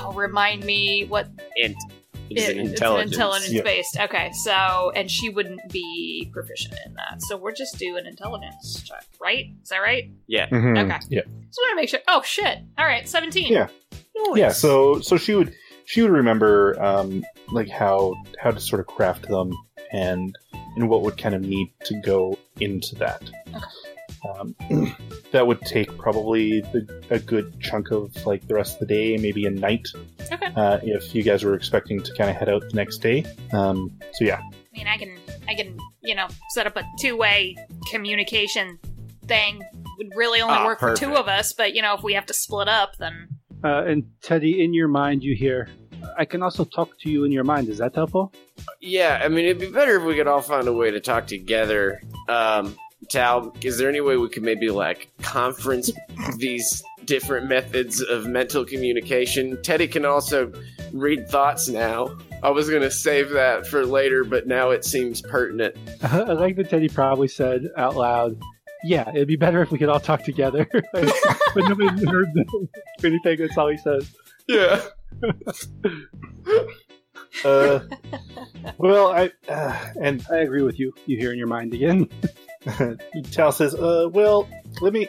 [0.00, 1.76] Oh, remind me what Int.
[2.30, 2.72] It's it- an intelligence.
[2.72, 3.62] It's an intelligence Yeah.
[3.62, 3.98] based.
[4.00, 7.22] Okay, so and she wouldn't be proficient in that.
[7.22, 9.46] So we're just doing intelligence check, right?
[9.62, 10.10] Is that right?
[10.26, 10.48] Yeah.
[10.48, 10.76] Mm-hmm.
[10.78, 10.98] Okay.
[11.10, 11.20] Yeah.
[11.22, 12.00] Just want to make sure.
[12.08, 12.58] Oh shit!
[12.78, 13.52] All right, seventeen.
[13.52, 13.68] Yeah.
[14.34, 14.50] Yeah.
[14.50, 15.54] So so she would
[15.84, 19.52] she would remember um like how how to sort of craft them
[19.92, 20.34] and
[20.76, 23.22] and what would kind of need to go into that.
[24.28, 24.96] Um,
[25.32, 29.16] that would take probably the, a good chunk of like the rest of the day,
[29.16, 29.86] maybe a night.
[30.32, 30.52] Okay.
[30.56, 33.24] Uh, if you guys were expecting to kind of head out the next day.
[33.52, 34.40] Um, so yeah.
[34.40, 35.16] I mean, I can,
[35.48, 37.56] I can, you know, set up a two-way
[37.90, 38.78] communication
[39.26, 39.62] thing.
[39.98, 42.26] Would really only Ah, work for two of us, but you know, if we have
[42.26, 43.28] to split up, then
[43.64, 45.68] Uh, and Teddy, in your mind, you hear,
[46.18, 47.68] I can also talk to you in your mind.
[47.70, 48.32] Is that helpful?
[48.80, 51.26] Yeah, I mean, it'd be better if we could all find a way to talk
[51.26, 52.02] together.
[52.28, 52.76] Um,
[53.10, 55.90] Tal, is there any way we could maybe like conference
[56.38, 59.60] these different methods of mental communication?
[59.62, 60.52] Teddy can also
[60.92, 62.16] read thoughts now.
[62.42, 65.76] I was gonna save that for later, but now it seems pertinent.
[66.02, 68.40] I like that Teddy probably said out loud,
[68.84, 70.68] Yeah, it'd be better if we could all talk together.
[70.92, 71.14] but
[71.56, 72.28] nobody heard
[73.04, 73.38] anything.
[73.38, 74.10] That's all he says.
[74.48, 74.80] Yeah.
[77.44, 77.80] Uh,
[78.78, 80.92] well, I uh, and I agree with you.
[81.06, 82.08] You hear in your mind again.
[83.30, 84.48] Tal says, uh, well,
[84.80, 85.08] let me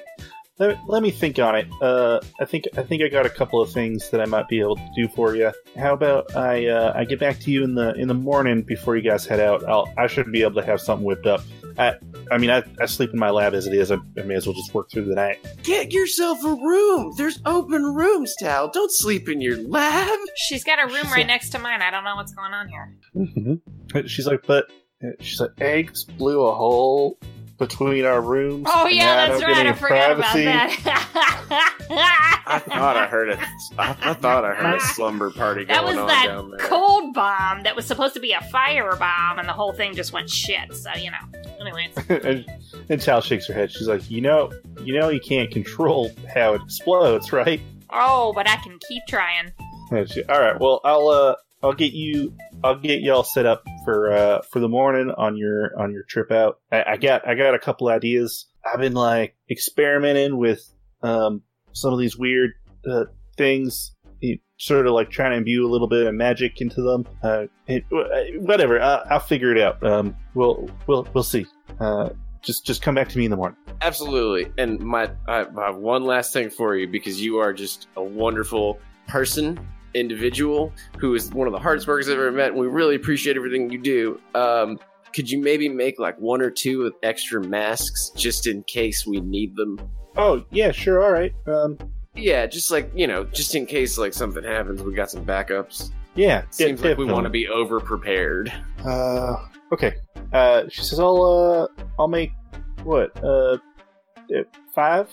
[0.60, 1.68] let, let me think on it.
[1.82, 4.60] Uh, I think I think I got a couple of things that I might be
[4.60, 5.52] able to do for you.
[5.78, 8.98] How about I uh, I get back to you in the in the morning before
[8.98, 9.64] you guys head out?
[9.66, 11.42] I'll I should be able to have something whipped up.
[11.78, 11.94] I
[12.32, 13.92] I mean I, I sleep in my lab as it is.
[13.92, 15.46] I, I may as well just work through the night.
[15.62, 17.14] Get yourself a room.
[17.18, 18.70] There's open rooms, Tal.
[18.70, 20.20] Don't sleep in your lab.
[20.36, 21.84] she's got a room right next to mine.
[21.84, 22.98] I don't know what's going on here.
[23.16, 24.08] Mm-hmm.
[24.08, 24.66] She's like, but
[25.20, 27.20] she's like, eggs blew a hole
[27.58, 28.68] between our rooms.
[28.72, 29.68] Oh yeah, that's right.
[29.68, 32.44] I forgot privacy." about that.
[32.46, 33.40] I thought I heard a.
[33.78, 36.60] I, I thought I heard a slumber party going That was on that down there.
[36.68, 40.14] cold bomb that was supposed to be a fire bomb, and the whole thing just
[40.14, 40.74] went shit.
[40.74, 41.18] So you know.
[41.60, 42.46] Anyways, and,
[42.90, 43.72] and Tal shakes her head.
[43.72, 44.52] She's like, you know,
[44.84, 47.60] you know, you can't control how it explodes, right?
[47.90, 49.52] oh, but I can keep trying.
[49.92, 50.60] All right.
[50.60, 54.70] Well, I'll uh, I'll get you, I'll get y'all set up for uh for the
[54.70, 56.60] morning on your on your trip out.
[56.72, 58.46] I, I got I got a couple ideas.
[58.66, 60.62] I've been like experimenting with
[61.02, 61.42] um
[61.74, 62.52] some of these weird
[62.90, 63.06] uh,
[63.38, 63.94] things.
[64.60, 67.08] Sort of like trying to imbue a little bit of magic into them.
[67.22, 67.86] Uh, it,
[68.42, 68.82] whatever.
[68.82, 69.84] I, I'll figure it out.
[69.86, 71.46] Um, we'll we'll we'll see.
[71.80, 72.10] Uh,
[72.42, 73.58] just just come back to me in the morning.
[73.82, 74.52] Absolutely.
[74.58, 78.80] And my, I have one last thing for you because you are just a wonderful
[79.08, 79.60] person,
[79.94, 82.50] individual who is one of the hardest workers I've ever met.
[82.50, 84.20] And we really appreciate everything you do.
[84.36, 84.80] Um,
[85.14, 89.20] could you maybe make like one or two with extra masks just in case we
[89.22, 89.80] need them?
[90.16, 91.04] Oh yeah, sure.
[91.04, 91.34] All right.
[91.48, 91.78] Um,
[92.16, 95.92] Yeah, just like you know, just in case like something happens, we got some backups.
[96.16, 96.44] yeah.
[96.50, 98.52] Seems like we want to be over prepared.
[98.84, 99.36] Uh,
[99.72, 99.94] okay.
[100.34, 102.32] Uh, she says, "I'll uh, I'll make
[102.84, 103.58] what uh,
[104.74, 105.10] five.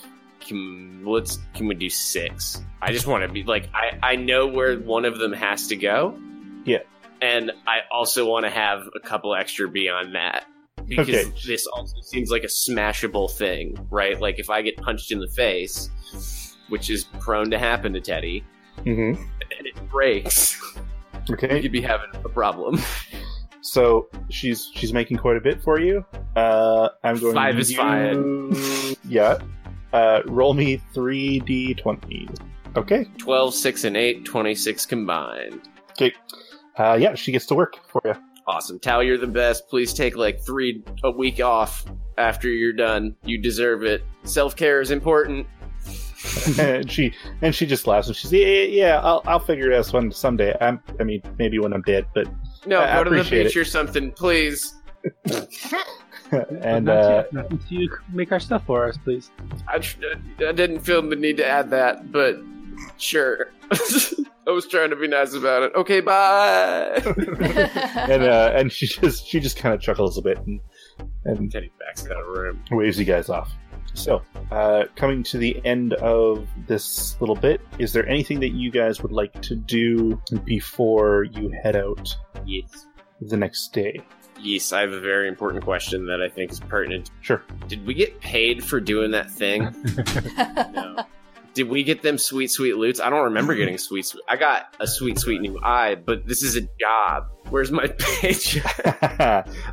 [0.46, 2.62] Can let's can we do six?
[2.82, 5.76] I just want to be like I I know where one of them has to
[5.76, 6.18] go.
[6.64, 6.78] Yeah.
[7.20, 10.46] and I also want to have a couple extra beyond that
[10.86, 11.32] because Okay.
[11.46, 14.18] this also seems like a smashable thing, right?
[14.20, 15.88] Like if I get punched in the face,
[16.68, 18.44] which is prone to happen to Teddy,
[18.78, 19.22] Mm-hmm.
[19.56, 20.60] and it breaks,
[21.30, 22.80] okay, you'd be having a problem.
[23.60, 26.04] So she's she's making quite a bit for you.
[26.36, 27.34] Uh, I'm going.
[27.34, 28.96] Five to is you- fine.
[29.08, 29.38] Yeah.
[29.94, 32.28] Uh, roll me three d twenty.
[32.76, 33.04] Okay.
[33.18, 35.60] 12, 6, and 8, 26 combined.
[35.92, 36.12] Okay.
[36.76, 38.14] Uh, yeah, she gets to work for you.
[38.48, 38.80] Awesome.
[38.80, 39.68] Tal, you're the best.
[39.68, 41.84] Please take like three a week off
[42.18, 43.14] after you're done.
[43.24, 44.02] You deserve it.
[44.24, 45.46] Self care is important.
[46.58, 49.78] and she and she just laughs and she's yeah, yeah, yeah I'll I'll figure it
[49.78, 50.56] out some someday.
[50.60, 52.26] I'm I mean maybe when I'm dead, but
[52.66, 53.60] No, I- I go to the appreciate beach it.
[53.60, 54.74] or something, please.
[56.32, 57.50] and uh, yet.
[57.70, 59.30] You make our stuff for us, please.
[59.68, 59.98] I, tr-
[60.46, 62.36] I didn't feel the need to add that, but
[62.98, 63.50] sure.
[64.46, 65.72] I was trying to be nice about it.
[65.74, 66.90] Okay, bye.
[67.96, 70.60] and uh, and she just she just kind of chuckles a bit and
[71.24, 72.62] and Teddy backs out of the room.
[72.70, 73.52] waves you guys off.
[73.94, 78.70] So, uh, coming to the end of this little bit, is there anything that you
[78.72, 82.14] guys would like to do before you head out
[82.44, 82.86] Yes.
[83.20, 84.00] the next day?
[84.40, 87.10] Yes, I have a very important question that I think is pertinent.
[87.20, 87.42] Sure.
[87.68, 89.74] Did we get paid for doing that thing?
[90.74, 91.04] no.
[91.54, 92.98] Did we get them sweet, sweet loots?
[92.98, 94.24] I don't remember getting sweet, sweet.
[94.28, 97.26] I got a sweet, sweet new eye, but this is a job.
[97.48, 98.60] Where's my page?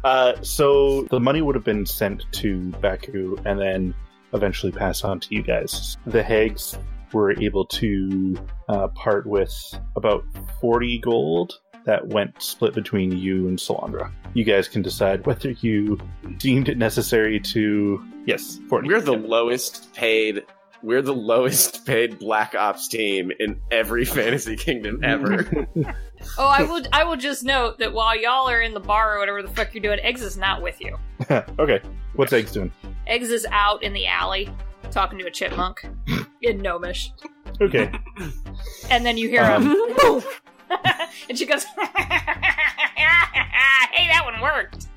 [0.03, 3.95] uh, so the money would have been sent to Baku and then
[4.33, 5.97] eventually passed on to you guys.
[6.05, 6.77] The Hags
[7.13, 8.37] were able to
[8.69, 9.53] uh, part with
[9.95, 10.23] about
[10.61, 14.11] 40 gold that went split between you and Solandra.
[14.33, 15.99] You guys can decide whether you
[16.37, 18.03] deemed it necessary to.
[18.25, 18.87] Yes, 40.
[18.87, 20.43] We're the lowest paid.
[20.83, 25.45] We're the lowest paid Black Ops team in every Fantasy Kingdom ever.
[26.37, 26.83] Oh, I will.
[26.93, 29.73] I will just note that while y'all are in the bar or whatever the fuck
[29.73, 30.95] you're doing, Eggs is not with you.
[31.57, 31.81] okay,
[32.13, 32.71] what's Eggs doing?
[33.07, 34.47] Eggs is out in the alley
[34.91, 35.83] talking to a chipmunk
[36.43, 37.11] in Gnomish,
[37.59, 37.91] Okay.
[38.91, 39.63] and then you hear Um.
[39.71, 40.40] him, "Poof."
[41.29, 41.77] and she goes, "Hey,
[44.07, 44.87] that one worked."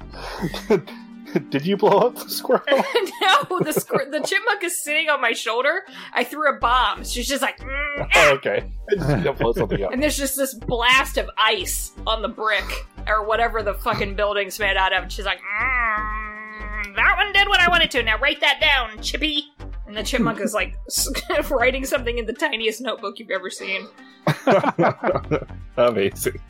[1.51, 2.62] Did you blow up the squirrel?
[2.68, 5.83] no, the squ- the chipmunk is sitting on my shoulder.
[6.12, 7.03] I threw a bomb.
[7.05, 8.70] She's just like, "Mm, oh, okay.
[8.91, 9.93] I just need to blow something up.
[9.93, 14.61] and there's just this blast of ice on the brick or whatever the fucking building's
[14.61, 15.03] made out of.
[15.03, 18.03] And she's like, mm, that one did what I wanted to.
[18.03, 19.45] Now write that down, Chippy.
[19.87, 20.76] And the chipmunk is like
[21.51, 23.87] writing something in the tiniest notebook you've ever seen.
[25.76, 26.41] Amazing.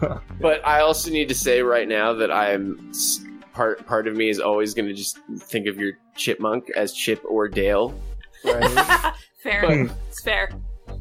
[0.40, 2.92] but I also need to say right now that I'm
[3.52, 3.86] part.
[3.86, 7.48] Part of me is always going to just think of your chipmunk as Chip or
[7.48, 7.94] Dale.
[8.44, 9.14] Right?
[9.42, 9.88] fair.
[10.08, 10.50] it's fair.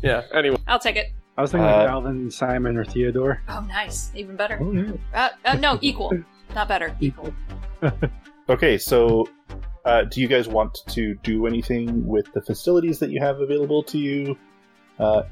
[0.01, 0.23] Yeah.
[0.33, 1.07] Anyway, I'll take it.
[1.37, 3.41] I was thinking like Uh, Alvin, Simon, or Theodore.
[3.49, 4.11] Oh, nice.
[4.13, 4.59] Even better.
[4.61, 4.91] Oh, yeah.
[5.13, 6.11] Uh, uh, no, equal.
[6.53, 6.95] Not better.
[6.99, 7.33] Equal.
[8.49, 9.27] Okay, so
[9.85, 13.83] uh, do you guys want to do anything with the facilities that you have available
[13.83, 14.37] to you
[14.99, 15.23] uh,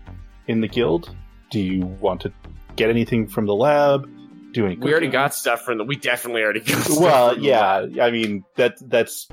[0.47, 1.15] in the guild?
[1.49, 2.33] Do you want to
[2.75, 4.09] get anything from the lab?
[4.53, 4.75] Do any?
[4.75, 5.85] we already got stuff from the.
[5.85, 6.83] We definitely already got.
[6.83, 8.03] Stuff Well, from the yeah.
[8.03, 9.29] I mean that that's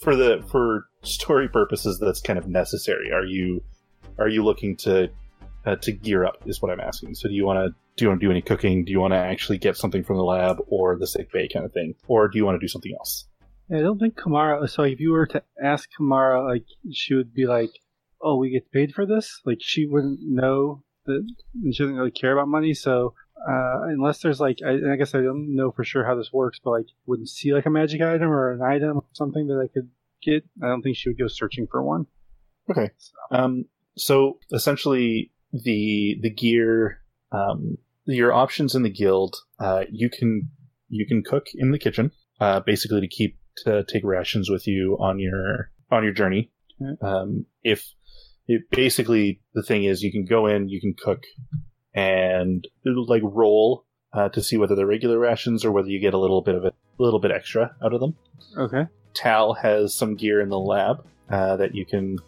[0.00, 1.98] for the for story purposes.
[2.00, 3.12] That's kind of necessary.
[3.12, 3.62] Are you
[4.18, 5.10] are you looking to
[5.64, 6.42] uh, to gear up?
[6.46, 7.14] Is what I'm asking.
[7.14, 8.84] So do you want to do you want to do any cooking?
[8.84, 11.64] Do you want to actually get something from the lab or the sick bay kind
[11.64, 13.26] of thing, or do you want to do something else?
[13.70, 14.68] I don't think Kamara.
[14.68, 17.70] So if you were to ask Kamara, like she would be like,
[18.20, 21.26] "Oh, we get paid for this." Like she wouldn't know that
[21.72, 22.74] she doesn't really care about money.
[22.74, 23.14] So
[23.48, 26.60] uh, unless there's like, I, I guess I don't know for sure how this works,
[26.62, 29.72] but like, wouldn't see like a magic item or an item, or something that I
[29.72, 29.88] could
[30.22, 30.44] get.
[30.62, 32.06] I don't think she would go searching for one.
[32.70, 32.90] Okay.
[33.30, 37.02] Um, so essentially, the the gear,
[37.32, 40.50] um, your options in the guild, uh, you can
[40.88, 44.96] you can cook in the kitchen, uh, basically to keep to take rations with you
[45.00, 46.50] on your on your journey.
[46.80, 47.06] Okay.
[47.06, 47.92] Um, if
[48.46, 51.24] it, basically the thing is, you can go in, you can cook,
[51.94, 56.14] and it'll, like roll uh, to see whether they're regular rations or whether you get
[56.14, 58.14] a little bit of a little bit extra out of them.
[58.56, 58.86] Okay.
[59.14, 62.18] Tal has some gear in the lab uh, that you can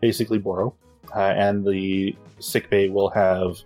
[0.00, 0.74] basically borrow,
[1.14, 3.58] uh, and the sick bay will have,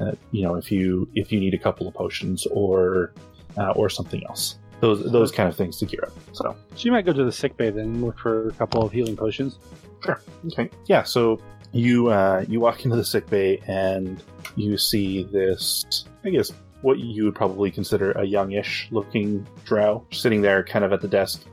[0.00, 3.12] uh, you know, if you if you need a couple of potions or
[3.58, 6.12] uh, or something else, those those kind of things to gear up.
[6.32, 8.90] So She might go to the sick bay then and look for a couple of
[8.92, 9.58] healing potions.
[10.04, 10.20] Sure.
[10.48, 11.04] okay, yeah.
[11.04, 14.20] So you uh, you walk into the sick bay and
[14.56, 16.50] you see this, I guess,
[16.82, 21.08] what you would probably consider a youngish looking drow sitting there, kind of at the
[21.08, 21.44] desk,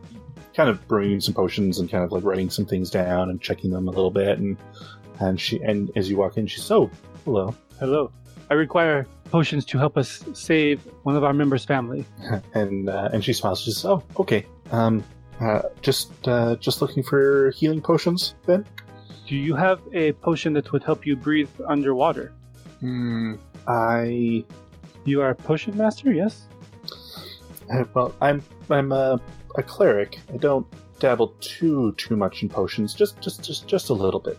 [0.56, 3.70] kind of brewing some potions and kind of like writing some things down and checking
[3.70, 4.40] them a little bit.
[4.40, 4.58] And
[5.20, 6.92] and she and as you walk in, she's so "Oh,
[7.26, 8.12] hello." Hello.
[8.50, 12.06] I require potions to help us save one of our members' family.
[12.54, 13.62] and uh, and she smiles.
[13.62, 14.46] She says, "Oh, okay.
[14.72, 15.04] Um,
[15.40, 18.66] uh, just uh, just looking for healing potions, then."
[19.28, 22.34] Do you have a potion that would help you breathe underwater?
[22.80, 23.36] Hmm.
[23.68, 24.44] I
[25.06, 26.48] You are a potion master, yes?
[27.72, 29.20] uh, well, I'm I'm a,
[29.56, 30.20] a cleric.
[30.34, 30.66] I don't
[31.00, 32.96] dabble too too much in potions.
[32.96, 34.38] Just just just just a little bit.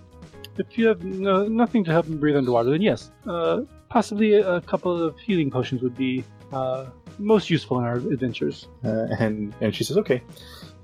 [0.58, 3.12] If you have no, nothing to help him breathe underwater, then yes.
[3.26, 3.60] Uh,
[3.90, 6.86] possibly a, a couple of healing potions would be uh,
[7.18, 8.68] most useful in our adventures.
[8.82, 10.22] Uh, and and she says, "Okay."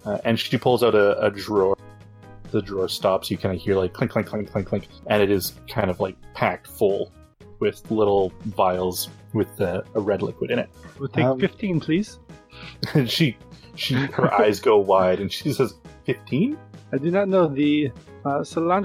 [0.05, 1.77] Uh, and she pulls out a, a drawer.
[2.53, 3.31] The drawer stops.
[3.31, 5.99] You kind of hear like clink, clink, clink, clink, clink, and it is kind of
[5.99, 7.13] like packed full
[7.59, 10.69] with little vials with a red liquid in it.
[10.99, 12.19] We'll take Um, 15, please.
[12.95, 13.37] And she,
[13.75, 16.57] she, her eyes go wide, and she says, 15?
[16.93, 17.49] I do not know.
[17.49, 17.91] The
[18.25, 18.45] uh,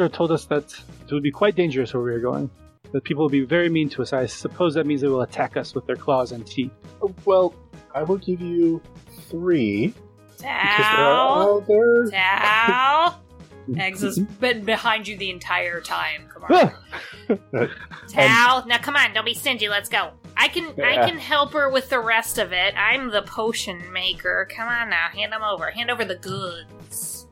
[0.10, 0.74] told us that
[1.08, 2.50] it would be quite dangerous where we are going.
[2.92, 4.12] That people will be very mean to us.
[4.12, 6.72] I suppose that means they will attack us with their claws and teeth.
[7.02, 7.56] Oh, well,
[7.96, 8.82] I will give you
[9.30, 9.94] three.
[10.38, 12.42] Because there Tal.
[12.42, 13.22] Tal.
[13.78, 16.28] Eggs has been behind you the entire time.
[16.28, 17.70] Come on.
[18.10, 19.70] Tal, now come on, don't be stingy.
[19.70, 20.12] Let's go.
[20.36, 22.74] I can I can help her with the rest of it.
[22.76, 24.48] I'm the potion maker.
[24.50, 25.70] Come on now, hand them over.
[25.70, 27.28] Hand over the goods.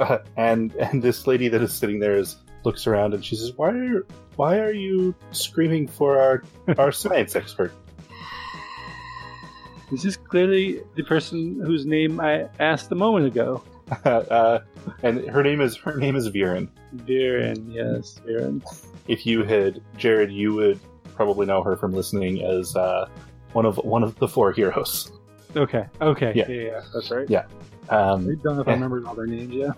[0.00, 3.52] Uh, and and this lady that is sitting there is looks around and she says,
[3.56, 4.06] "Why are
[4.36, 6.42] why are you screaming for our
[6.78, 7.72] our science expert?"
[9.90, 13.62] This is clearly the person whose name I asked a moment ago.
[14.04, 14.60] uh,
[15.02, 16.68] and her name is her name is Viren.
[16.96, 18.62] Viren, yes, Viren.
[19.08, 20.80] If you had Jared, you would
[21.14, 23.08] probably know her from listening as uh,
[23.52, 25.12] one of one of the four heroes.
[25.54, 26.46] Okay, okay, Yeah.
[26.48, 27.28] yeah, yeah, that's right.
[27.30, 27.44] Yeah.
[27.90, 29.52] Um, I don't know if I remember all their names.
[29.52, 29.72] Yeah.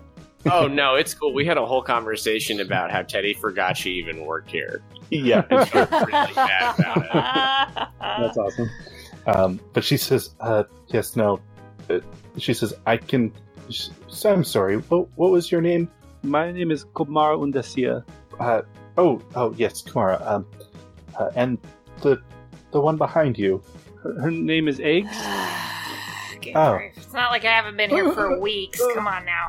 [0.45, 1.33] Oh no, it's cool.
[1.33, 4.81] We had a whole conversation about how Teddy forgot she even worked here.
[5.09, 7.87] yeah, And she was really about it.
[7.99, 8.69] That's awesome.
[9.25, 11.39] Um, but she says, uh, "Yes, no."
[11.89, 11.99] Uh,
[12.37, 13.33] she says, "I can."
[13.69, 13.89] sh-
[14.25, 14.77] I'm sorry.
[14.77, 15.89] What, what was your name?
[16.23, 18.03] My name is Kumara Undasia.
[18.39, 18.61] Uh,
[18.97, 20.25] oh, oh, yes, Kamara.
[20.25, 20.45] Um,
[21.19, 21.57] uh, and
[22.01, 22.21] the
[22.71, 23.61] the one behind you.
[24.03, 25.09] Her, her name is Eggs.
[26.53, 26.77] Good Oh.
[26.77, 26.93] grief.
[26.97, 28.81] It's not like I haven't been here for weeks.
[28.93, 29.47] Come on now.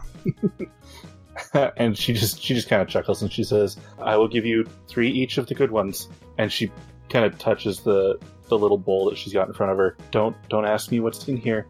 [1.76, 4.66] and she just she just kind of chuckles and she says, "I will give you
[4.88, 6.70] three each of the good ones." And she
[7.08, 8.18] kind of touches the
[8.48, 9.96] the little bowl that she's got in front of her.
[10.10, 11.66] Don't don't ask me what's in here,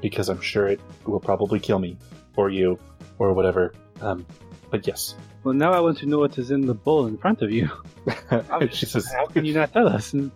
[0.00, 1.96] because I'm sure it will probably kill me
[2.36, 2.78] or you
[3.18, 3.72] or whatever.
[4.00, 4.26] Um,
[4.70, 5.14] but yes.
[5.44, 7.70] Well, now I want to know what is in the bowl in front of you.
[8.30, 10.12] and she says, How can you not tell us?
[10.12, 10.32] And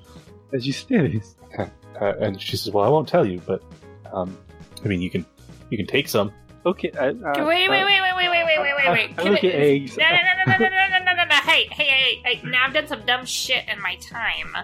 [0.53, 1.11] as you stare,
[1.59, 1.67] uh,
[2.21, 3.63] and she says, "Well, I won't tell you, but
[4.13, 4.37] um,
[4.85, 5.25] I mean, you can
[5.71, 6.33] you can take some."
[6.67, 6.91] okay.
[6.99, 7.13] I, uh,
[7.47, 9.11] wait, wait, uh, wait, wait, wait, wait, wait, wait, wait, wait.
[9.19, 9.97] I Can look at eggs.
[9.97, 11.35] No, no, no, no, no, no, no, no, no, no.
[11.37, 12.41] Hey, hey, hey, hey.
[12.49, 14.55] Now I've done some dumb shit in my time.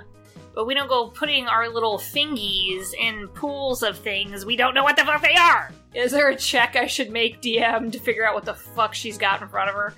[0.55, 4.84] But we don't go putting our little fingies in pools of things we don't know
[4.84, 5.70] what the fuck they are.
[5.94, 9.18] Is there a check I should make DM to figure out what the fuck she's
[9.18, 9.92] got in front of her?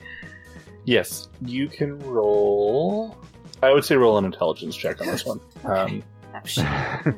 [0.85, 3.17] Yes, you can roll.
[3.63, 5.41] I would say roll an intelligence check on this one.
[5.65, 6.03] Um,
[6.35, 6.65] Oh, shit.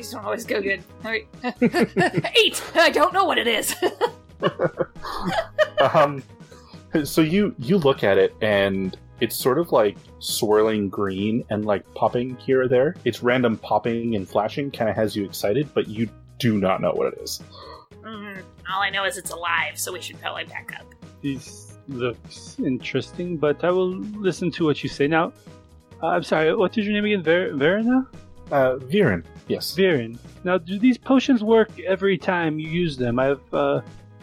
[0.00, 0.82] These don't always go good.
[1.04, 1.26] All right.
[2.34, 2.62] Eight!
[2.74, 3.74] I don't know what it is.
[5.94, 6.22] um,
[7.04, 11.84] so you you look at it and it's sort of like swirling green and like
[11.92, 12.96] popping here or there.
[13.04, 16.92] It's random popping and flashing, kind of has you excited, but you do not know
[16.92, 17.42] what it is.
[18.00, 18.40] Mhm.
[18.72, 20.86] All I know is it's alive, so we should probably back up.
[21.22, 25.06] This looks interesting, but I will listen to what you say.
[25.06, 25.34] Now,
[26.02, 27.22] uh, I'm sorry, what is your name again?
[27.22, 28.08] Ver- Verena?
[28.50, 29.74] Uh, Viren, yes.
[29.76, 30.18] Viren.
[30.44, 33.18] Now, do these potions work every time you use them?
[33.18, 33.80] I've uh,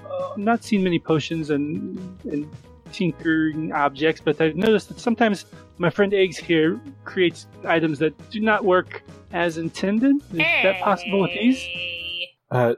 [0.10, 2.50] uh, not seen many potions and, and
[2.92, 5.46] tinkering objects, but I've noticed that sometimes
[5.78, 10.16] my friend Eggs here creates items that do not work as intended.
[10.32, 11.64] Is that possible with these?
[12.52, 12.74] Uh,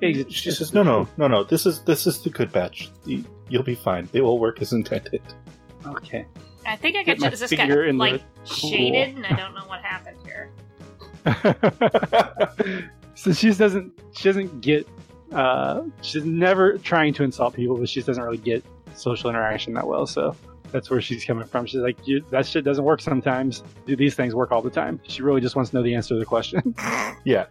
[0.00, 1.42] Eggs, she says, "No, no, no, no.
[1.42, 2.90] This is this is the good batch.
[3.04, 4.06] You- You'll be fine.
[4.12, 5.22] They will work as intended."
[5.86, 6.26] Okay.
[6.66, 8.70] I think I Get got my this got finger in like pool.
[8.70, 10.50] shaded, and I don't know what happened here.
[13.14, 14.88] so she just doesn't she doesn't get
[15.32, 18.64] uh she's never trying to insult people but she just doesn't really get
[18.98, 20.06] social interaction that well.
[20.06, 20.34] So
[20.70, 21.66] that's where she's coming from.
[21.66, 21.98] She's like
[22.30, 23.62] that shit doesn't work sometimes.
[23.86, 25.00] Do these things work all the time.
[25.04, 26.74] She really just wants to know the answer to the question.
[27.24, 27.46] Yeah,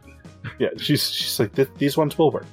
[0.59, 0.69] yeah.
[0.77, 2.45] She's she's like, "These ones will work."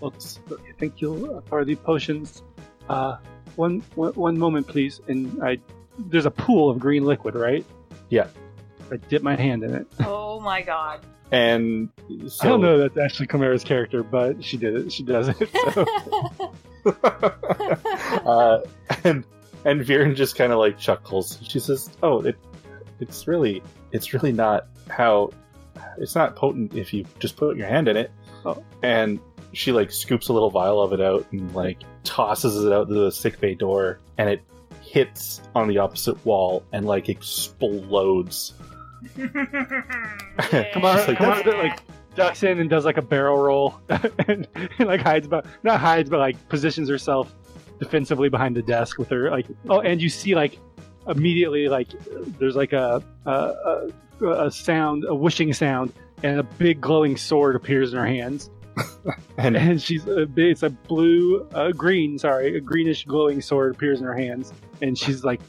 [0.00, 0.12] well,
[0.50, 2.42] I think you'll for the potions
[2.88, 3.16] uh
[3.56, 5.00] one, one one moment please.
[5.08, 5.58] And I
[5.98, 7.64] there's a pool of green liquid right?
[8.08, 8.28] Yeah.
[8.92, 9.86] I dip my hand in it.
[10.00, 11.00] Oh my god.
[11.32, 11.90] And
[12.26, 15.36] so, I don't know that's actually Chimera's character but she did it she does it
[15.74, 16.54] so
[17.04, 18.60] uh,
[19.04, 19.24] and
[19.64, 21.38] and Viren just kind of like chuckles.
[21.42, 22.36] She says, "Oh, it
[23.00, 23.62] it's really
[23.92, 25.30] it's really not how
[25.98, 28.10] it's not potent if you just put your hand in it."
[28.44, 28.62] Oh.
[28.82, 29.20] And
[29.52, 32.94] she like scoops a little vial of it out and like tosses it out to
[32.94, 34.42] the sick bay door, and it
[34.82, 38.54] hits on the opposite wall and like explodes.
[40.38, 41.80] Come on, come on, like
[42.14, 43.80] ducks in and does like a barrel roll
[44.28, 47.34] and, and, like hides, but not hides, but like positions herself
[47.78, 49.46] defensively behind the desk with her like.
[49.68, 50.58] Oh, and you see like
[51.06, 51.88] immediately like
[52.38, 53.90] there's like a a,
[54.20, 55.92] a, a sound, a whooshing sound,
[56.22, 58.50] and a big glowing sword appears in her hands.
[59.38, 64.00] And And she's a it's a blue, uh, green, sorry, a greenish glowing sword appears
[64.00, 65.40] in her hands, and she's like,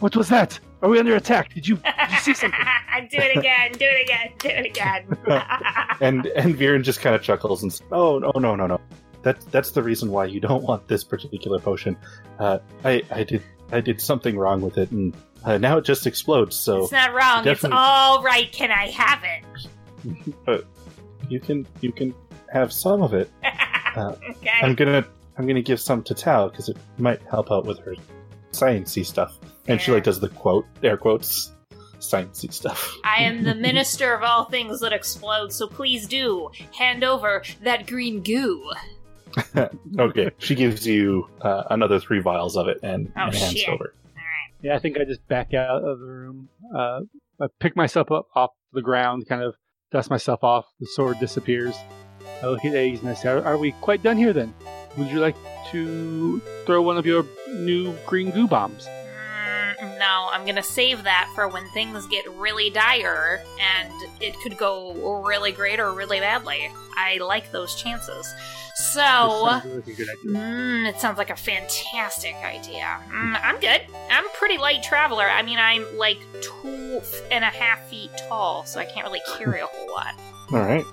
[0.00, 0.58] "What was that?
[0.82, 1.52] Are we under attack?
[1.54, 2.58] Did you did you see something?"
[3.10, 3.72] do it again.
[3.72, 4.32] Do it again.
[4.38, 5.06] Do it again.
[6.00, 8.80] and and Viren just kind of chuckles and says, "Oh no no no no,
[9.22, 11.96] that that's the reason why you don't want this particular potion.
[12.38, 13.42] Uh, I I did
[13.72, 16.56] I did something wrong with it, and uh, now it just explodes.
[16.56, 17.38] So it's not wrong.
[17.38, 18.50] It's definitely- all right.
[18.52, 20.64] Can I have it?
[21.28, 22.14] you can you can
[22.52, 23.30] have some of it.
[23.96, 24.50] okay.
[24.62, 25.04] I'm gonna
[25.38, 27.94] I'm gonna give some to Tal because it might help out with her
[28.52, 29.38] sciencey stuff.
[29.70, 31.52] And she like does the quote air quotes
[32.00, 32.96] sciencey stuff.
[33.04, 37.86] I am the minister of all things that explode, so please do hand over that
[37.86, 38.70] green goo.
[39.98, 43.68] okay, she gives you uh, another three vials of it and, Oh, and hands shit.
[43.68, 43.94] over.
[44.08, 44.54] Alright.
[44.62, 46.48] Yeah, I think I just back out of the room.
[46.74, 47.00] Uh,
[47.40, 49.54] I pick myself up off the ground, kind of
[49.92, 50.66] dust myself off.
[50.80, 51.76] The sword disappears.
[52.42, 54.52] I look at Eggs and I say, are, are we quite done here then?
[54.96, 55.36] Would you like
[55.70, 58.88] to throw one of your new green goo bombs?
[60.40, 65.52] I'm gonna save that for when things get really dire and it could go really
[65.52, 66.70] great or really badly.
[66.96, 68.26] I like those chances.
[68.74, 70.40] So, sounds like a good idea.
[70.40, 72.98] mm, it sounds like a fantastic idea.
[73.10, 73.82] Mm, I'm good.
[74.10, 75.28] I'm pretty light traveler.
[75.28, 79.60] I mean, I'm like two and a half feet tall, so I can't really carry
[79.60, 80.14] a whole lot.
[80.52, 80.84] All right.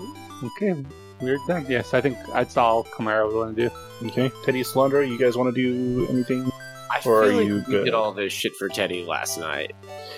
[0.44, 0.84] Okay,
[1.22, 1.66] we're done.
[1.70, 4.08] Yes, I think that's all Kamara would want to do.
[4.10, 4.30] Okay.
[4.46, 6.52] Teddy Solandra, you guys want to do anything?
[6.90, 7.86] I Or feel are like you we good?
[7.86, 9.74] did all this shit for Teddy last night.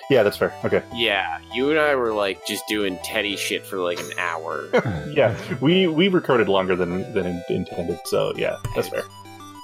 [0.10, 0.54] Yeah, that's fair.
[0.66, 0.84] Okay.
[0.94, 4.70] Yeah, you and I were like just doing Teddy shit for like an hour.
[5.10, 9.04] Yeah, we we recorded longer than than intended, so yeah, that's fair.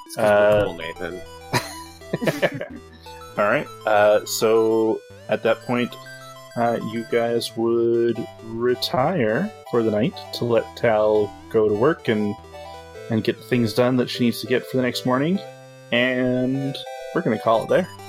[0.07, 1.21] It's Uh, cool, Nathan.
[3.37, 3.67] All right.
[3.85, 5.93] Uh, so at that point,
[6.57, 12.33] uh, you guys would retire for the night to let Tal go to work and
[13.09, 15.39] and get the things done that she needs to get for the next morning,
[15.91, 16.75] and
[17.15, 18.04] we're gonna call it there.